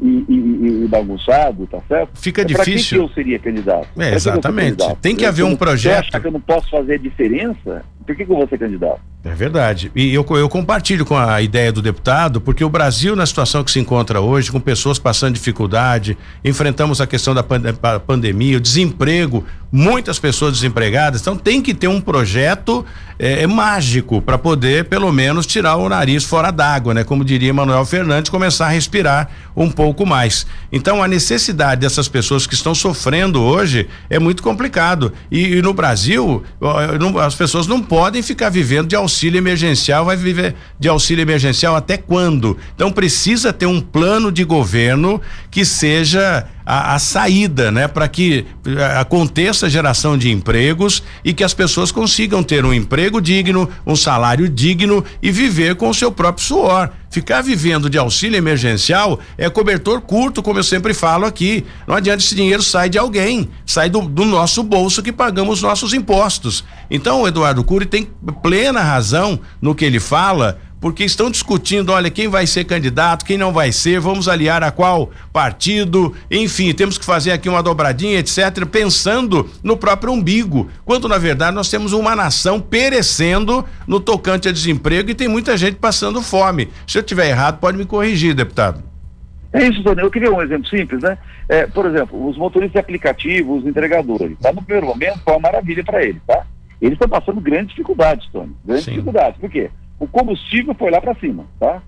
[0.01, 2.09] E, e- e bagunçado, tá certo?
[2.15, 3.01] Fica É pra que difícil.
[3.03, 3.87] eu seria candidato?
[3.95, 4.77] Sou exatamente.
[4.77, 4.97] candidato?
[5.01, 5.99] Tem que Eu- haver um se eu projeto.
[6.07, 8.99] achar que eu não posso fazer diferença, por que, que eu vou ser candidato?
[9.23, 9.91] É verdade.
[9.95, 13.69] E eu, eu compartilho com a ideia do deputado, porque o Brasil, na situação que
[13.71, 18.61] se encontra hoje, com pessoas passando dificuldade, enfrentamos a questão da pande- pa- pandemia, o
[18.61, 22.85] desemprego, muitas pessoas desempregadas, então tem que ter um projeto
[23.21, 27.03] é, é mágico para poder, pelo menos, tirar o nariz fora d'água, né?
[27.03, 30.45] Como diria Manuel Fernandes, começar a respirar um pouco mais.
[30.71, 35.13] Então, a necessidade dessas pessoas que estão sofrendo hoje é muito complicado.
[35.31, 36.43] E, e no Brasil,
[37.23, 41.95] as pessoas não podem ficar vivendo de auxílio emergencial, vai viver de auxílio emergencial até
[41.95, 42.57] quando?
[42.75, 48.45] Então, precisa ter um plano de governo que seja a, a saída, né, para que
[48.67, 53.67] eh, aconteça a geração de empregos e que as pessoas consigam ter um emprego digno,
[53.87, 56.91] um salário digno e viver com o seu próprio suor.
[57.09, 61.65] Ficar vivendo de auxílio emergencial é cobertor curto, como eu sempre falo aqui.
[61.87, 65.63] Não adianta esse dinheiro sai de alguém, sai do, do nosso bolso que pagamos os
[65.63, 66.63] nossos impostos.
[66.91, 68.07] Então, o Eduardo Cury tem
[68.43, 73.37] plena razão no que ele fala porque estão discutindo, olha, quem vai ser candidato, quem
[73.37, 78.19] não vai ser, vamos aliar a qual partido, enfim, temos que fazer aqui uma dobradinha,
[78.19, 84.47] etc, pensando no próprio umbigo, quando na verdade nós temos uma nação perecendo no tocante
[84.47, 86.69] a desemprego e tem muita gente passando fome.
[86.87, 88.83] Se eu tiver errado, pode me corrigir, deputado.
[89.51, 90.01] É isso, Tony.
[90.01, 91.17] Eu queria um exemplo simples, né?
[91.47, 94.53] É, por exemplo, os motoristas de aplicativo, os entregadores, tá?
[94.53, 96.45] No primeiro momento foi uma maravilha para eles, tá?
[96.79, 98.55] Eles estão passando grandes dificuldades, Tony.
[98.63, 98.91] Grandes Sim.
[98.91, 99.39] dificuldades.
[99.39, 99.69] Por quê?
[99.99, 101.81] O combustível foi lá para cima, tá?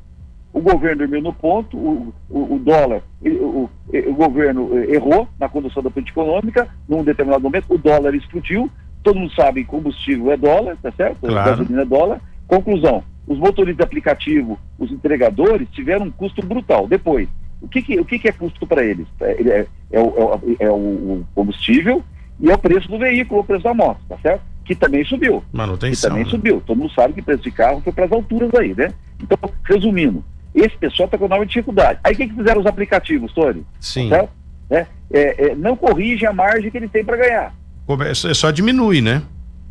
[0.54, 3.69] O governo dormiu no ponto, o, o, o dólar, o,
[4.10, 8.69] o, governo eh, errou na condução da política econômica, num determinado momento, o dólar explodiu,
[9.02, 11.21] todo mundo sabe que combustível é dólar, tá certo?
[11.21, 11.52] Claro.
[11.52, 12.21] Gasolina é dólar.
[12.47, 16.86] Conclusão, os motoristas de aplicativo, os entregadores tiveram um custo brutal.
[16.86, 17.30] Depois,
[17.62, 19.08] o que, que, o que, que é custo para eles?
[19.21, 22.04] É, é, é o, é o- é o combustível
[22.41, 24.43] e é o preço do veículo, o preço da moto, tá certo?
[24.65, 25.41] Que também subiu.
[25.50, 26.10] Que Manutenção.
[26.12, 26.30] também né?
[26.30, 26.62] subiu.
[26.65, 28.93] Todo mundo sabe que o preço de carro foi para as alturas aí, né?
[29.21, 32.00] Então, resumindo, esse pessoal está com enorme dificuldade.
[32.04, 33.65] Aí o que, que fizeram os aplicativos, Tony?
[33.80, 34.10] Sim.
[34.10, 34.30] Certo?
[34.69, 34.88] Né?
[35.12, 37.54] É, é, não corrigem a margem que eles têm para ganhar.
[37.86, 39.21] Começa- Só diminui, né?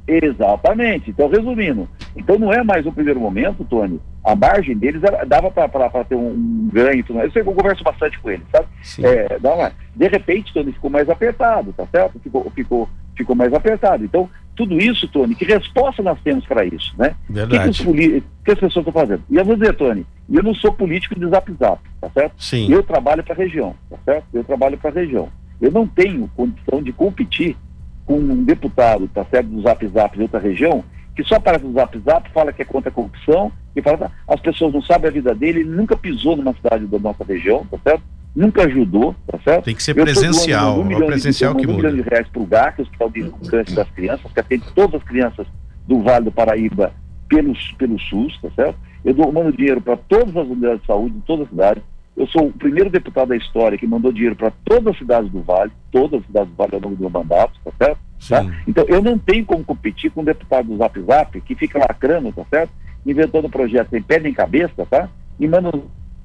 [0.07, 1.11] Exatamente.
[1.11, 4.00] Então, resumindo, então não é mais o primeiro momento, Tony.
[4.24, 7.03] A margem deles era- dava para ter um, um ganho.
[7.05, 7.29] tudo mais.
[7.29, 8.66] Eu sei que eu converso bastante com eles, sabe?
[8.83, 9.05] Sim.
[9.07, 12.18] É, dá uma- de repente, Tony, ficou mais apertado, tá certo?
[12.20, 14.05] Ficou, ficou, ficou mais apertado.
[14.05, 17.14] Então, tudo isso, Tony, que resposta nós temos para isso, né?
[17.28, 17.88] O que, que, Verdade.
[17.88, 17.94] o
[18.44, 19.22] que as pessoas estão fazendo?
[19.30, 22.34] E eu vou dizer, Tony, eu não sou político de zap zap, tá certo?
[22.36, 22.70] Sim.
[22.70, 24.26] Eu trabalho para a região, tá certo?
[24.32, 25.28] Eu trabalho para a região.
[25.60, 27.56] Eu não tenho condição de competir
[28.06, 30.82] com um deputado, tá certo, do Zap Zap de outra região,
[31.14, 34.40] que só aparece no Zap Zap, fala que é contra a corrupção, que fala, as
[34.40, 37.78] pessoas não sabem a vida dele, ele nunca pisou numa cidade da nossa região, tá
[37.82, 38.02] certo?
[38.34, 39.64] Nunca ajudou, tá certo?
[39.64, 40.78] Tem que ser presencial.
[40.78, 41.88] um É milhão de- presencial que um muda.
[41.90, 45.06] milhão de reais para o GAC, Hospital de Câncer das Crianças, que atende todas as
[45.08, 45.46] crianças
[45.88, 46.92] do Vale do Paraíba
[47.28, 48.76] pelo, pelo SUS, tá certo?
[49.04, 51.83] Eu dou, mando dinheiro para todas as unidades de saúde, em todas as cidades.
[52.16, 55.40] Eu sou o primeiro deputado da história que mandou dinheiro para todas as cidades do
[55.42, 57.98] Vale, todas as cidades do Vale ao longo do meu mandato, tá certo?
[58.28, 58.46] Tá?
[58.68, 62.31] Então, eu não tenho como competir com um deputado do Zap Zap que fica lacrando,
[62.33, 62.70] tá certo?
[63.06, 65.08] Inventando projetos sem pé nem cabeça, tá?
[65.38, 65.72] E manda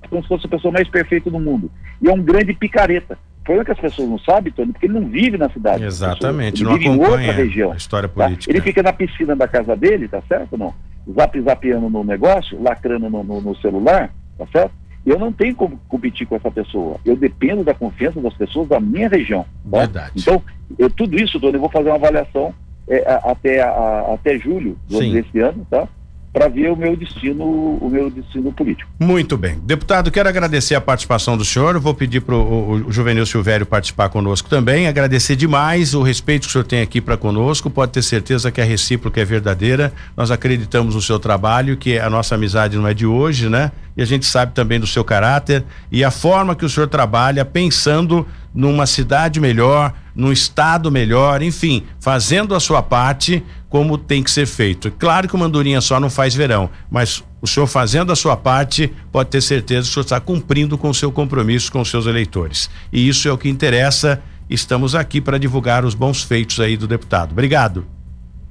[0.09, 1.71] como se fosse a pessoa mais perfeita do mundo.
[2.01, 3.17] E é um grande picareta.
[3.41, 5.83] O problema é que as pessoas não sabem, Tony, porque ele não vive na cidade.
[5.83, 6.63] Exatamente.
[6.63, 7.71] Não vive em outra acompanha região.
[7.71, 8.23] a história tá?
[8.25, 8.51] política.
[8.51, 10.73] Ele fica na piscina da casa dele, tá certo não?
[11.13, 14.71] Zap zapeando no negócio, lacrando no, no- no celular, tá certo?
[15.05, 16.99] eu não tenho como competir com essa pessoa.
[17.05, 19.45] Eu dependo da confiança das pessoas da minha região.
[19.69, 19.79] Tá?
[19.79, 20.11] Verdade.
[20.17, 20.41] Então,
[20.79, 22.51] eu, tudo isso, Tony, eu vou fazer uma avaliação
[22.87, 24.75] é, a, até, a, até julho
[25.11, 25.87] desse ano, tá?
[26.35, 28.91] Para ver o meu destino, o meu destino político.
[28.99, 29.57] Muito bem.
[29.63, 31.79] Deputado, quero agradecer a participação do senhor.
[31.79, 34.85] Vou pedir para o Juvenil Silvério participar conosco também.
[34.85, 37.69] Agradecer demais o respeito que o senhor tem aqui para conosco.
[37.69, 39.93] Pode ter certeza que a recíproca é verdadeira.
[40.17, 43.71] Nós acreditamos no seu trabalho, que a nossa amizade não é de hoje, né?
[43.95, 47.45] E a gente sabe também do seu caráter e a forma que o senhor trabalha
[47.45, 54.31] pensando numa cidade melhor, num estado melhor, enfim, fazendo a sua parte como tem que
[54.31, 54.89] ser feito.
[54.91, 58.91] Claro que o Mandurinha só não faz verão, mas o senhor fazendo a sua parte,
[59.11, 62.05] pode ter certeza que o senhor está cumprindo com o seu compromisso com os seus
[62.05, 62.69] eleitores.
[62.91, 64.21] E isso é o que interessa.
[64.49, 67.33] Estamos aqui para divulgar os bons feitos aí do deputado.
[67.33, 67.85] Obrigado.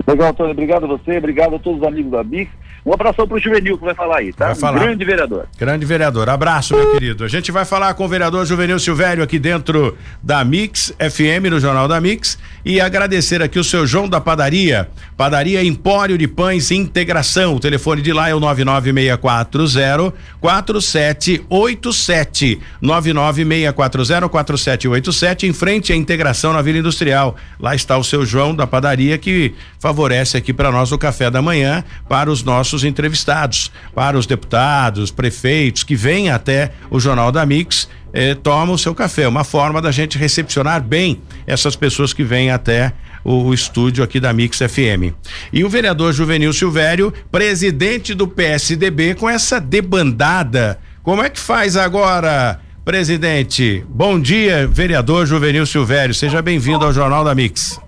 [0.06, 0.52] Legal, Antônio.
[0.52, 2.50] Obrigado a você, obrigado a todos os amigos da BIC.
[2.85, 4.45] Um abração pro Juvenil que vai falar aí, tá?
[4.47, 4.76] Vai falar.
[4.76, 5.47] Um grande vereador.
[5.59, 6.28] Grande vereador.
[6.28, 7.24] Abraço, meu querido.
[7.24, 11.59] A gente vai falar com o vereador Juvenil Silvério aqui dentro da Mix FM, no
[11.59, 12.39] Jornal da Mix.
[12.62, 14.91] E agradecer aqui o seu João da Padaria.
[15.16, 17.57] Padaria Empório de Pães Integração.
[17.57, 22.61] O telefone de lá é o 99640 4787.
[22.82, 27.35] 99640 4787, em frente à integração na Vila Industrial.
[27.59, 31.41] Lá está o seu João da Padaria que favorece aqui para nós o café da
[31.41, 37.31] manhã para os nossos nossos entrevistados, para os deputados, prefeitos que vêm até o Jornal
[37.31, 39.27] da Mix, eh, tomam o seu café.
[39.29, 42.93] Uma forma da gente recepcionar bem essas pessoas que vêm até
[43.25, 45.14] o, o, estúdio aqui da Mix FM.
[45.53, 50.79] E o vereador Juvenil Silvério, presidente do PSDB, com essa debandada.
[51.03, 53.85] Como é que faz agora, presidente?
[53.89, 56.14] Bom dia, vereador Juvenil Silvério.
[56.14, 57.84] Seja bem-vindo ao Jornal da Mix.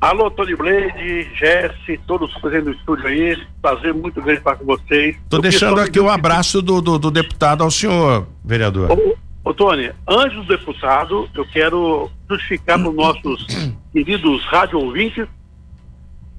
[0.00, 3.38] Alô, Tony Blade, Jesse, todos presentes no estúdio aí.
[3.62, 5.16] Prazer muito grande estar com vocês.
[5.28, 8.90] Tô deixando aqui o abraço do, do, do, deputado ao senhor, vereador.
[8.90, 13.46] Ô, ô, Tony, antes do deputado, eu quero justificar para os nossos
[13.92, 15.26] queridos rádio ouvintes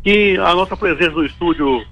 [0.03, 1.83] que a nossa presença no estúdio,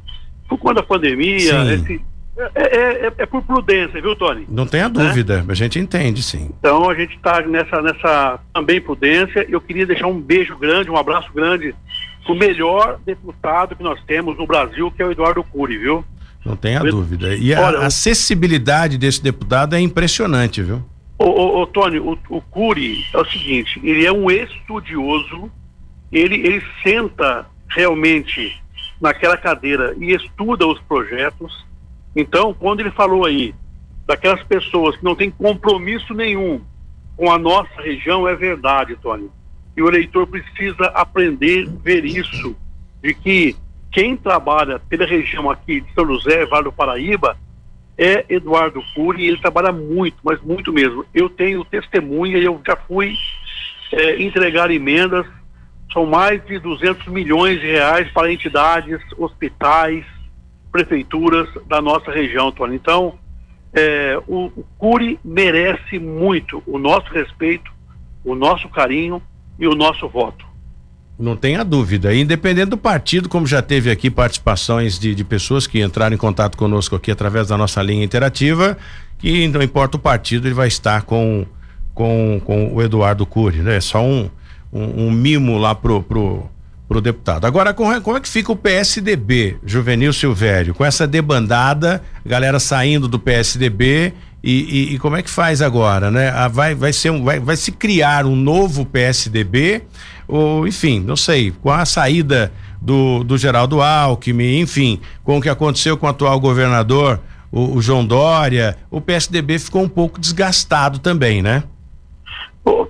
[0.47, 1.99] por conta da pandemia, esse,
[2.37, 4.45] é, é, é, por prudência, viu, Tony?
[4.49, 5.45] Não tenha dúvida, né?
[5.47, 6.49] a gente entende, sim.
[6.59, 9.45] Então a gente está nessa, nessa também prudência.
[9.49, 11.73] Eu queria deixar um beijo grande, um abraço grande
[12.27, 16.03] o melhor deputado que nós temos no Brasil, que é o Eduardo Cury, viu?
[16.43, 17.35] Não tenha eu, dúvida.
[17.35, 20.83] E olha, a acessibilidade desse deputado é impressionante, viu?
[21.17, 25.49] Ô, ô, ô Tony, o, o Cury é o seguinte, ele é um estudioso,
[26.11, 28.61] ele, ele senta realmente
[28.99, 31.65] naquela cadeira e estuda os projetos,
[32.15, 33.53] então, quando ele falou aí
[34.07, 36.61] daquelas pessoas que não têm compromisso nenhum
[37.17, 39.29] com a nossa região, é verdade, Tony.
[39.75, 42.55] E o eleitor precisa aprender a ver isso,
[43.03, 43.55] de que
[43.91, 47.37] quem trabalha pela região aqui de São José, Vale do Paraíba,
[47.97, 51.05] é Eduardo Cury e ele trabalha muito, mas muito mesmo.
[51.13, 53.15] Eu tenho testemunha e eu já fui
[53.93, 55.25] é, entregar emendas,
[55.93, 60.05] são mais de 200 milhões de reais para entidades, hospitais,
[60.75, 62.75] prefeituras da nossa região, Tony.
[62.75, 63.13] Então,
[63.73, 67.71] é, o, o Cury merece muito o nosso respeito,
[68.25, 69.21] o nosso carinho
[69.57, 70.45] e o nosso voto.
[71.17, 72.13] Não tenha dúvida.
[72.13, 76.57] Independente do partido, como já teve aqui participações de, de pessoas que entraram em contato
[76.57, 78.77] conosco aqui através da nossa linha interativa,
[79.17, 81.45] que não importa o partido, ele vai estar com,
[81.93, 83.77] com, com o Eduardo Cury, né?
[83.77, 84.29] É só um,
[84.73, 86.49] um, um mimo lá pro, pro,
[86.87, 87.45] pro deputado.
[87.45, 93.07] Agora, é, como é que fica o PSDB, Juvenil Silvério, com essa debandada, galera saindo
[93.07, 94.13] do PSDB
[94.43, 96.29] e, e, e, como é que faz agora, né?
[96.29, 99.81] Ah, vai, vai ser um, vai, vai se criar um novo PSDB
[100.27, 105.49] ou, enfim, não sei, com a saída do, do Geraldo Alckmin, enfim, com o que
[105.49, 107.19] aconteceu com o atual governador,
[107.51, 111.63] o, o João Dória, o PSDB ficou um pouco desgastado também, né?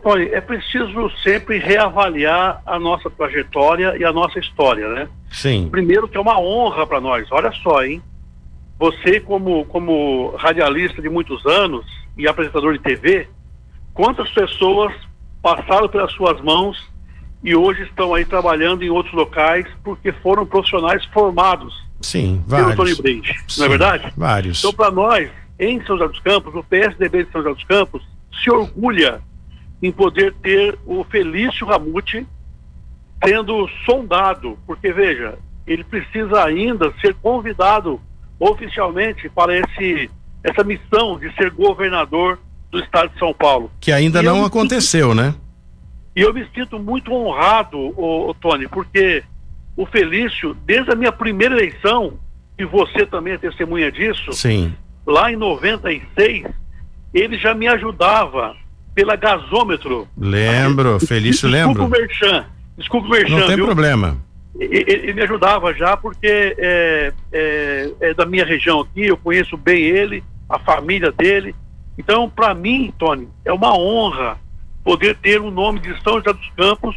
[0.06, 5.10] Tony, é preciso sempre reavaliar a nossa trajetória e a nossa história, né?
[5.32, 5.68] Sim.
[5.72, 7.28] Primeiro que é uma honra para nós.
[7.32, 8.04] Olha só, hein?
[8.78, 11.84] Você como como radialista de muitos anos
[12.16, 13.28] e apresentador de TV,
[13.96, 14.94] quantas pessoas
[15.42, 16.78] passaram pelas suas mãos
[17.44, 21.74] e hoje estão aí trabalhando em outros locais porque foram profissionais formados.
[22.00, 22.76] Sim, vários.
[22.76, 24.14] Pelo Tony Brand, não é verdade?
[24.16, 24.60] Vários.
[24.60, 28.04] Então, para nós, em São José dos Campos, o PSDB de São José dos Campos
[28.44, 29.20] se orgulha
[29.86, 32.26] em poder ter o Felício Ramute
[33.24, 38.02] sendo sondado, porque veja, ele precisa ainda ser convidado
[38.40, 40.10] oficialmente para esse
[40.44, 42.40] essa missão de ser governador
[42.72, 43.72] do estado de São Paulo.
[43.80, 45.36] Que ainda e não aconteceu, sinto, né?
[46.16, 49.24] E eu me sinto muito honrado, o, o Tony, porque
[49.76, 52.20] o Felício, desde a minha primeira eleição,
[52.60, 54.74] e você também é testemunha disso, Sim.
[55.06, 56.46] lá em 96,
[57.12, 58.56] ele já me ajudava
[58.96, 60.08] pela gasômetro.
[60.18, 61.86] Lembro, Felício Desculpa lembro.
[61.86, 62.46] o Merchan,
[62.78, 63.66] desculpa o Merchan, Não tem viu?
[63.66, 64.18] problema.
[64.58, 69.84] Ele, me ajudava já porque é, é, é da minha região aqui, eu conheço bem
[69.84, 71.54] ele, a família dele.
[71.98, 74.38] Então, para mim, Tony, é uma honra
[74.82, 76.96] poder ter o nome de São José dos Campos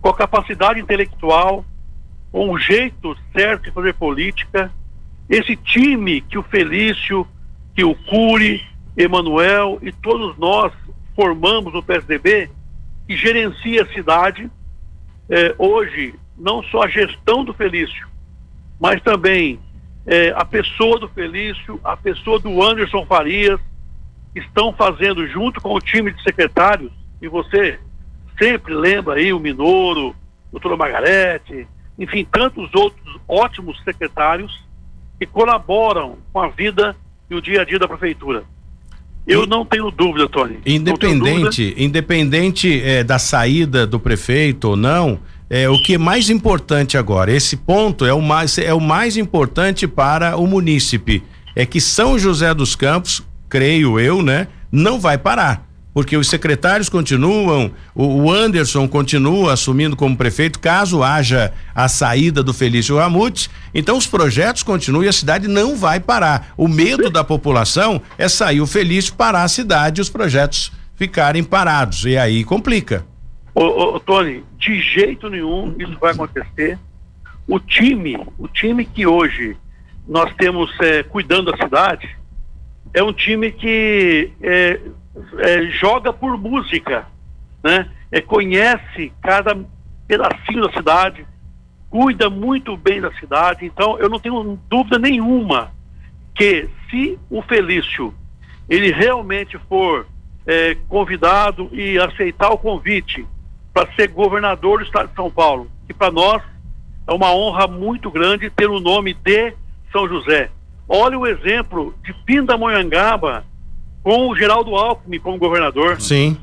[0.00, 1.64] com a capacidade intelectual,
[2.32, 4.72] com o jeito certo de fazer política.
[5.28, 7.24] Esse time que o Felício,
[7.76, 8.64] que o Cury,
[8.96, 10.72] Emanuel e todos nós
[11.20, 12.48] formamos no PSDB,
[13.06, 14.50] que gerencia a cidade.
[15.28, 18.08] É, hoje, não só a gestão do Felício,
[18.80, 19.60] mas também
[20.06, 23.60] é, a pessoa do Felício, a pessoa do Anderson Farias,
[24.34, 26.90] estão fazendo junto com o time de secretários,
[27.20, 27.78] e você
[28.38, 30.16] sempre lembra aí o Minoro,
[30.50, 31.68] doutora Margarete,
[31.98, 34.66] enfim, tantos outros ótimos secretários
[35.18, 36.96] que colaboram com a vida
[37.28, 38.42] e o dia a dia da prefeitura.
[39.26, 40.58] Eu não tenho dúvida, Tony.
[40.64, 41.06] Tenho dúvida.
[41.06, 46.96] Independente, independente eh, da saída do prefeito ou não, é o que é mais importante
[46.96, 51.24] agora, esse ponto é o mais é o mais importante para o munícipe,
[51.56, 55.68] é que São José dos Campos, creio eu, né, não vai parar.
[55.92, 62.54] Porque os secretários continuam, o, Anderson continua assumindo como prefeito, caso haja a saída do
[62.54, 66.52] Felício Ramutes, então os projetos continuam e a cidade não vai parar.
[66.56, 71.42] O medo da população é sair o Felício, parar a cidade e os projetos ficarem
[71.42, 72.04] parados.
[72.04, 73.04] E aí complica.
[73.52, 76.78] Ô, ô, Tony, de jeito nenhum isso vai acontecer.
[77.48, 79.56] O time, o time que hoje
[80.06, 82.08] nós temos eh, cuidando da cidade,
[82.94, 84.80] é um time que eh,
[85.38, 87.06] eh, joga por música,
[87.62, 87.88] né?
[88.10, 89.56] Eh, conhece cada
[90.06, 91.26] pedacinho da cidade,
[91.88, 93.64] cuida muito bem da cidade.
[93.64, 95.72] Então, eu não tenho dúvida nenhuma
[96.34, 98.14] que se o Felício
[98.68, 100.06] ele realmente for
[100.46, 103.26] eh, convidado e aceitar o convite
[103.72, 106.42] para ser governador do estado de São Paulo, que para nós
[107.06, 109.52] é uma honra muito grande ter o nome de
[109.92, 110.50] São José.
[110.88, 113.44] Olha o exemplo de Pindamonhangaba
[114.02, 116.36] com o Geraldo Alckmin como governador Sim.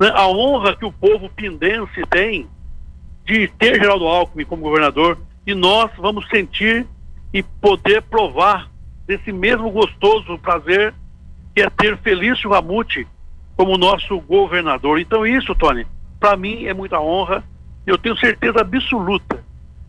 [0.00, 2.48] né, a honra que o povo pindense tem
[3.24, 6.86] de ter Geraldo Alckmin como governador e nós vamos sentir
[7.32, 8.70] e poder provar
[9.06, 10.94] desse mesmo gostoso prazer
[11.54, 13.06] que é ter Felício Ramute
[13.56, 15.00] como nosso governador.
[15.00, 15.86] Então isso, Tony,
[16.20, 17.42] para mim é muita honra.
[17.86, 19.42] Eu tenho certeza absoluta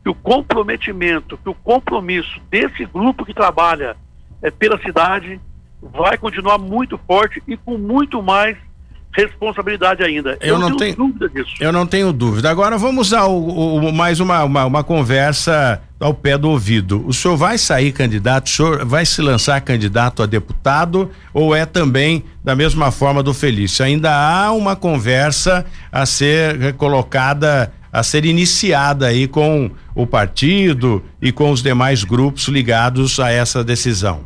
[0.04, 3.98] que o comprometimento, que o compromisso desse grupo que trabalha
[4.42, 5.40] é, pela cidade
[5.94, 8.56] vai continuar muito forte e com muito mais
[9.14, 10.38] responsabilidade ainda.
[10.42, 11.52] Eu não tenho- dúvida disso.
[11.60, 12.50] Eu não tenho dúvida.
[12.52, 17.04] Agora vamos ao, o- mais uma, uma, uma conversa ao pé do ouvido.
[17.08, 21.66] O senhor vai sair candidato, o senhor vai se lançar candidato a deputado ou é
[21.66, 23.84] também da mesma forma do Felício?
[23.84, 31.32] Ainda há uma conversa a ser colocada, a ser iniciada aí com o partido e
[31.32, 34.22] com os demais grupos ligados a essa decisão.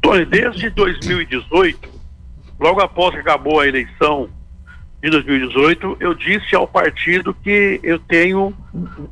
[0.00, 1.88] Tony, desde 2018,
[2.58, 4.28] logo após que acabou a eleição
[5.02, 8.54] de 2018, eu disse ao partido que eu tenho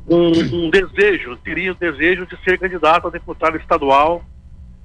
[0.07, 4.23] um, um desejo, teria o desejo de ser candidato a deputado estadual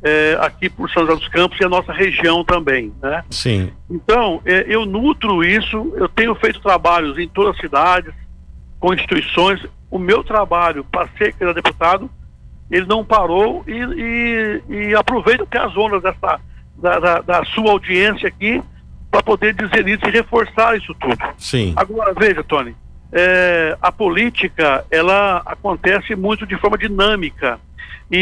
[0.03, 3.25] eh, aqui por São José dos Campos e a nossa região também, né?
[3.31, 3.73] Sim.
[3.91, 8.13] Então, eh, eu nutro isso, eu tenho feito trabalhos em todas as cidades,
[8.79, 9.65] com instituições.
[9.91, 12.11] O meu trabalho para ser deputado,
[12.71, 16.41] ele não parou e, e, e aproveito até as ondas dessa,
[16.77, 18.63] da, da, da sua audiência aqui
[19.11, 21.19] para poder dizer isso e reforçar isso tudo.
[21.39, 21.73] Sim.
[21.77, 22.75] Agora, veja, Tony,
[23.13, 27.61] é, a política, ela acontece muito de forma dinâmica.
[28.11, 28.17] E,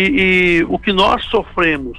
[0.60, 1.98] e o que nós sofremos,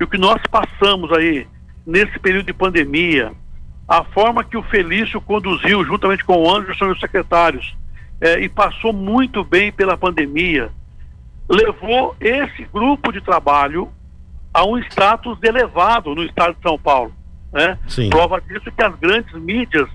[0.00, 1.46] e o que nós passamos aí
[1.86, 3.32] nesse período de pandemia,
[3.86, 7.76] a forma que o Felício conduziu, juntamente com o Anderson e os secretários,
[8.20, 10.70] é, e passou muito bem pela pandemia,
[11.50, 13.90] levou esse grupo de trabalho
[14.54, 17.12] a um status elevado no estado de São Paulo.
[17.52, 17.76] Né?
[17.88, 18.08] Sim.
[18.08, 19.88] Prova disso é que as grandes mídias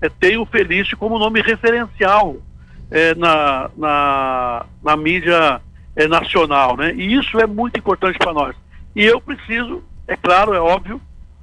[0.00, 2.36] eh, têm o Felício como nome referencial
[2.88, 5.60] eh, na, na, na mídia
[5.96, 6.76] eh, nacional.
[6.76, 6.94] Né?
[6.94, 8.54] E isso é muito importante para nós.
[8.94, 11.00] E eu preciso, é claro, é óbvio,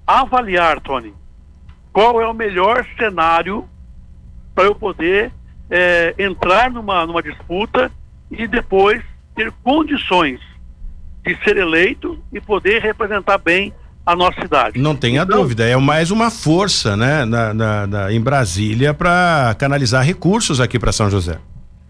[0.07, 1.13] avaliar, Tony,
[1.91, 3.67] qual é o melhor cenário
[4.55, 5.31] para eu poder
[6.17, 7.91] entrar numa, numa disputa
[8.31, 9.03] e depois
[9.39, 10.41] ter condições
[11.25, 13.73] de ser eleito e poder representar bem
[14.05, 14.77] a nossa cidade.
[14.77, 19.55] Não tenha Então, dúvida, é mais uma força, né, na, na- na- em Brasília para
[19.57, 21.39] canalizar recursos aqui para São José.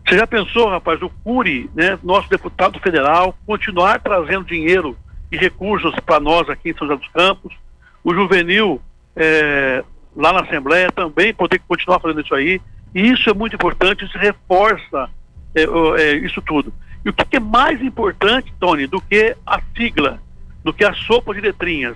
[0.07, 4.95] Você já pensou, rapaz, o Cury, né, nosso deputado federal, continuar trazendo dinheiro
[5.31, 7.53] e recursos para nós aqui em São José dos Campos?
[8.01, 8.81] o juvenil
[9.15, 9.83] é,
[10.15, 12.61] lá na Assembleia também poder continuar fazendo isso aí.
[12.95, 15.09] E isso é muito importante, isso reforça
[15.53, 15.63] é,
[16.01, 16.73] é, isso tudo.
[17.05, 20.19] E o que, que, é mais importante, Tony, do que a sigla,
[20.63, 21.95] do que a sopa de letrinhas?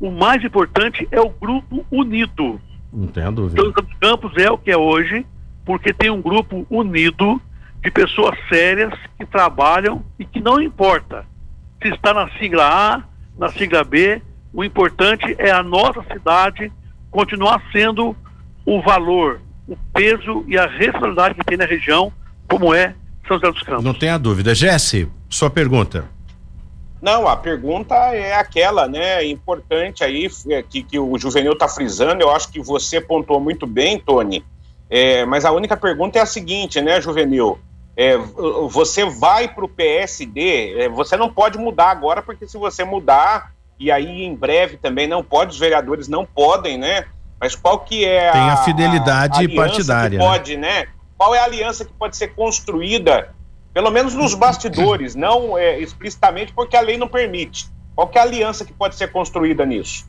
[0.00, 2.60] O mais importante é o grupo unido.
[2.92, 3.60] Não tenho dúvida.
[3.60, 5.26] Então, Campos é o que é hoje,
[5.64, 7.40] porque tem um grupo unido
[7.82, 11.26] de pessoas sérias que trabalham e que não importa
[11.82, 13.02] se está na sigla A,
[13.38, 14.20] na sigla B,
[14.52, 16.72] o importante é a nossa cidade
[17.10, 18.16] continuar sendo
[18.66, 22.12] o valor, o peso e a responsabilidade que tem na região,
[22.48, 22.94] como é
[23.28, 23.84] São José dos Campos.
[23.84, 24.54] Não tenha dúvida.
[24.54, 26.06] Jesse, sua pergunta.
[27.00, 32.22] Não, a pergunta é aquela, né, importante aí, é, que, que o Juvenil está frisando,
[32.22, 34.44] eu acho que você pontuou muito bem, Tony,
[34.90, 37.56] é, mas a única pergunta é a seguinte, né, Juvenil,
[37.96, 38.16] é,
[38.68, 43.52] você vai para o PSD, é, você não pode mudar agora, porque se você mudar,
[43.78, 47.04] e aí em breve também não pode, os vereadores não podem, né,
[47.40, 48.32] mas qual que é a...
[48.32, 50.18] Tem a fidelidade a, a partidária.
[50.18, 50.30] Que né?
[50.30, 50.88] pode, né?
[51.18, 53.34] Qual é a aliança que pode ser construída
[53.78, 57.68] pelo menos nos bastidores, não é, explicitamente, porque a lei não permite.
[57.94, 60.04] Qual é a aliança que pode ser construída nisso?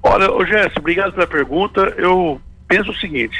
[0.00, 1.94] Olha, Gerson, obrigado pela pergunta.
[1.96, 3.36] Eu penso o seguinte: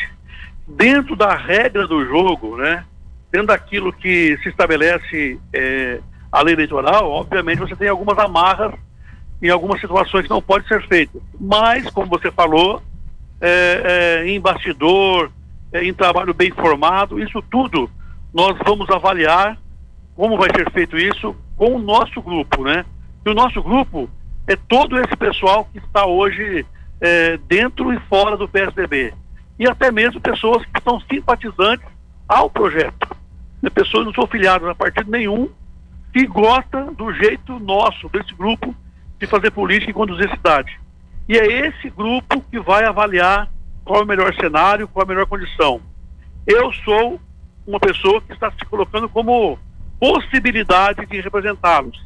[0.67, 2.85] dentro da regra do jogo, né,
[3.31, 6.01] dentro daquilo que se estabelece é,
[6.33, 8.75] a lei eleitoral, obviamente você tem algumas amarras
[9.41, 11.23] em algumas situações que não pode ser feitas.
[11.39, 12.83] Mas, como você falou,
[13.41, 15.31] é, é, em bastidor,
[15.73, 17.91] é, em trabalho bem formado, isso tudo
[18.33, 19.59] nós vamos avaliar
[20.15, 22.85] como vai ser feito isso com o nosso grupo, né?
[23.25, 24.09] E o nosso grupo
[24.47, 26.67] é todo esse pessoal que está hoje
[27.01, 29.13] é, dentro e fora do PSDB.
[29.59, 31.87] E até mesmo pessoas que são simpatizantes
[32.27, 33.09] ao projeto.
[33.63, 33.71] Né?
[33.71, 35.49] Pessoas não são filiadas a partido nenhum,
[36.13, 38.75] que gostam do jeito nosso, desse grupo,
[39.19, 40.81] de fazer política e conduzir cidade.
[41.29, 43.51] E é esse grupo que vai avaliar
[43.89, 45.81] qual é o melhor cenário, qual é a melhor condição.
[46.47, 47.19] Eu sou
[47.67, 49.59] uma pessoa que está se colocando como
[49.99, 51.99] possibilidade de representá-los.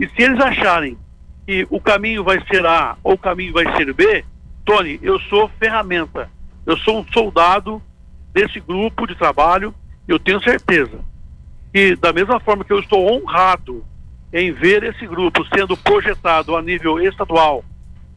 [0.00, 0.98] E se eles acharem
[1.46, 4.24] que o caminho vai ser A ou o caminho vai ser B,
[4.64, 6.28] Tony, eu sou ferramenta.
[6.66, 7.80] Eu sou um soldado
[8.32, 9.72] desse grupo de trabalho.
[10.08, 10.98] Eu tenho certeza
[11.72, 13.84] que, da mesma forma que eu estou honrado
[14.32, 17.64] em ver esse grupo sendo projetado a nível estadual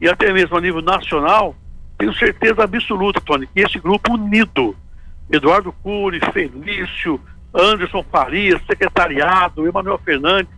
[0.00, 1.54] e até mesmo a nível nacional,
[1.98, 4.76] tenho certeza absoluta, Tony, que esse grupo unido
[5.30, 7.20] Eduardo Cury, Felício,
[7.54, 10.52] Anderson Farias, secretariado, Emanuel Fernandes,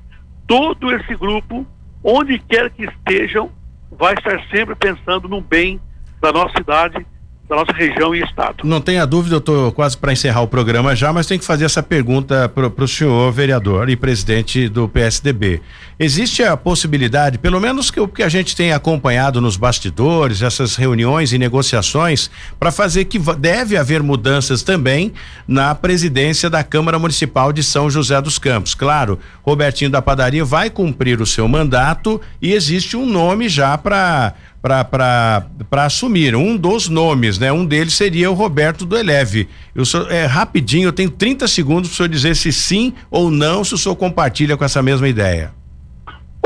[0.46, 1.66] todo esse grupo,
[2.02, 3.50] onde quer que estejam,
[3.90, 5.80] vai estar sempre pensando no bem
[6.20, 7.06] da nossa cidade
[7.48, 8.62] da nossa região e estado.
[8.62, 11.64] Não tenha dúvida, eu estou quase para encerrar o programa já, mas tenho que fazer
[11.64, 15.62] essa pergunta para o senhor vereador e presidente do PSDB.
[16.00, 20.76] Existe a possibilidade, pelo menos que o que a gente tem acompanhado nos bastidores, essas
[20.76, 25.12] reuniões e negociações, para fazer que deve haver mudanças também
[25.46, 28.76] na presidência da Câmara Municipal de São José dos Campos.
[28.76, 34.34] Claro, Robertinho da Padaria vai cumprir o seu mandato e existe um nome já para
[34.60, 36.36] para assumir.
[36.36, 37.50] Um dos nomes, né?
[37.50, 39.48] Um deles seria o Roberto do Eleve.
[39.74, 43.30] Eu sou, é, rapidinho, eu tenho 30 segundos para o senhor dizer se sim ou
[43.30, 45.57] não, se o senhor compartilha com essa mesma ideia.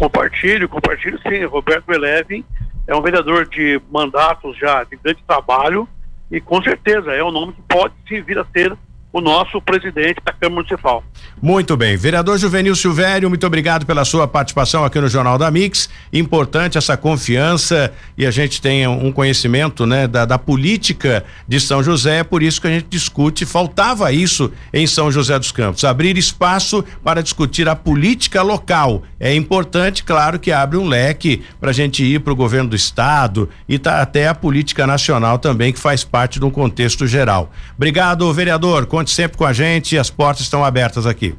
[0.02, 1.44] Compartilho, compartilho sim.
[1.44, 2.44] Roberto do Eleve
[2.88, 5.88] é um vereador de mandatos já de grande trabalho
[6.28, 8.76] e com certeza é um nome que pode sim vir a ser
[9.12, 11.04] o nosso presidente da Câmara Municipal.
[11.40, 11.96] Muito bem.
[11.96, 15.88] Vereador Juvenil Silvério, muito obrigado pela sua participação aqui no Jornal da Mix.
[16.12, 21.82] Importante essa confiança e a gente tem um conhecimento, né, da, da política de São
[21.82, 23.44] José, é por isso que a gente discute.
[23.44, 29.02] Faltava isso em São José dos Campos, abrir espaço para discutir a política local.
[29.20, 32.76] É importante, claro, que abre um leque para a gente ir para o governo do
[32.76, 37.50] estado e tá até a política nacional também, que faz parte de um contexto geral.
[37.76, 38.86] Obrigado, vereador.
[39.02, 41.34] Conte sempre com a gente, as portas estão abertas aqui.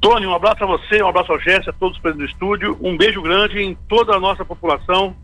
[0.00, 2.76] Tony, um abraço a você, um abraço ao Jesse, a todos os presentes do estúdio,
[2.80, 5.14] um beijo grande em toda a nossa população.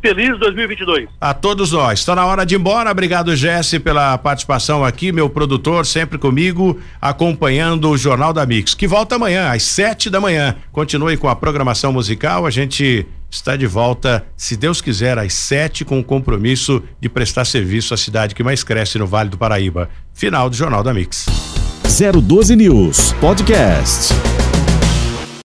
[0.00, 1.08] Feliz 2022.
[1.20, 1.98] A todos nós.
[2.00, 2.90] Está na hora de ir embora.
[2.90, 8.86] Obrigado, Jesse, pela participação aqui, meu produtor, sempre comigo, acompanhando o Jornal da Mix, que
[8.86, 10.56] volta amanhã, às sete da manhã.
[10.72, 12.46] Continue com a programação musical.
[12.46, 17.44] A gente está de volta, se Deus quiser, às sete, com o compromisso de prestar
[17.44, 19.88] serviço à cidade que mais cresce no Vale do Paraíba.
[20.14, 21.26] Final do Jornal da Mix.
[21.82, 24.14] 012 News Podcast.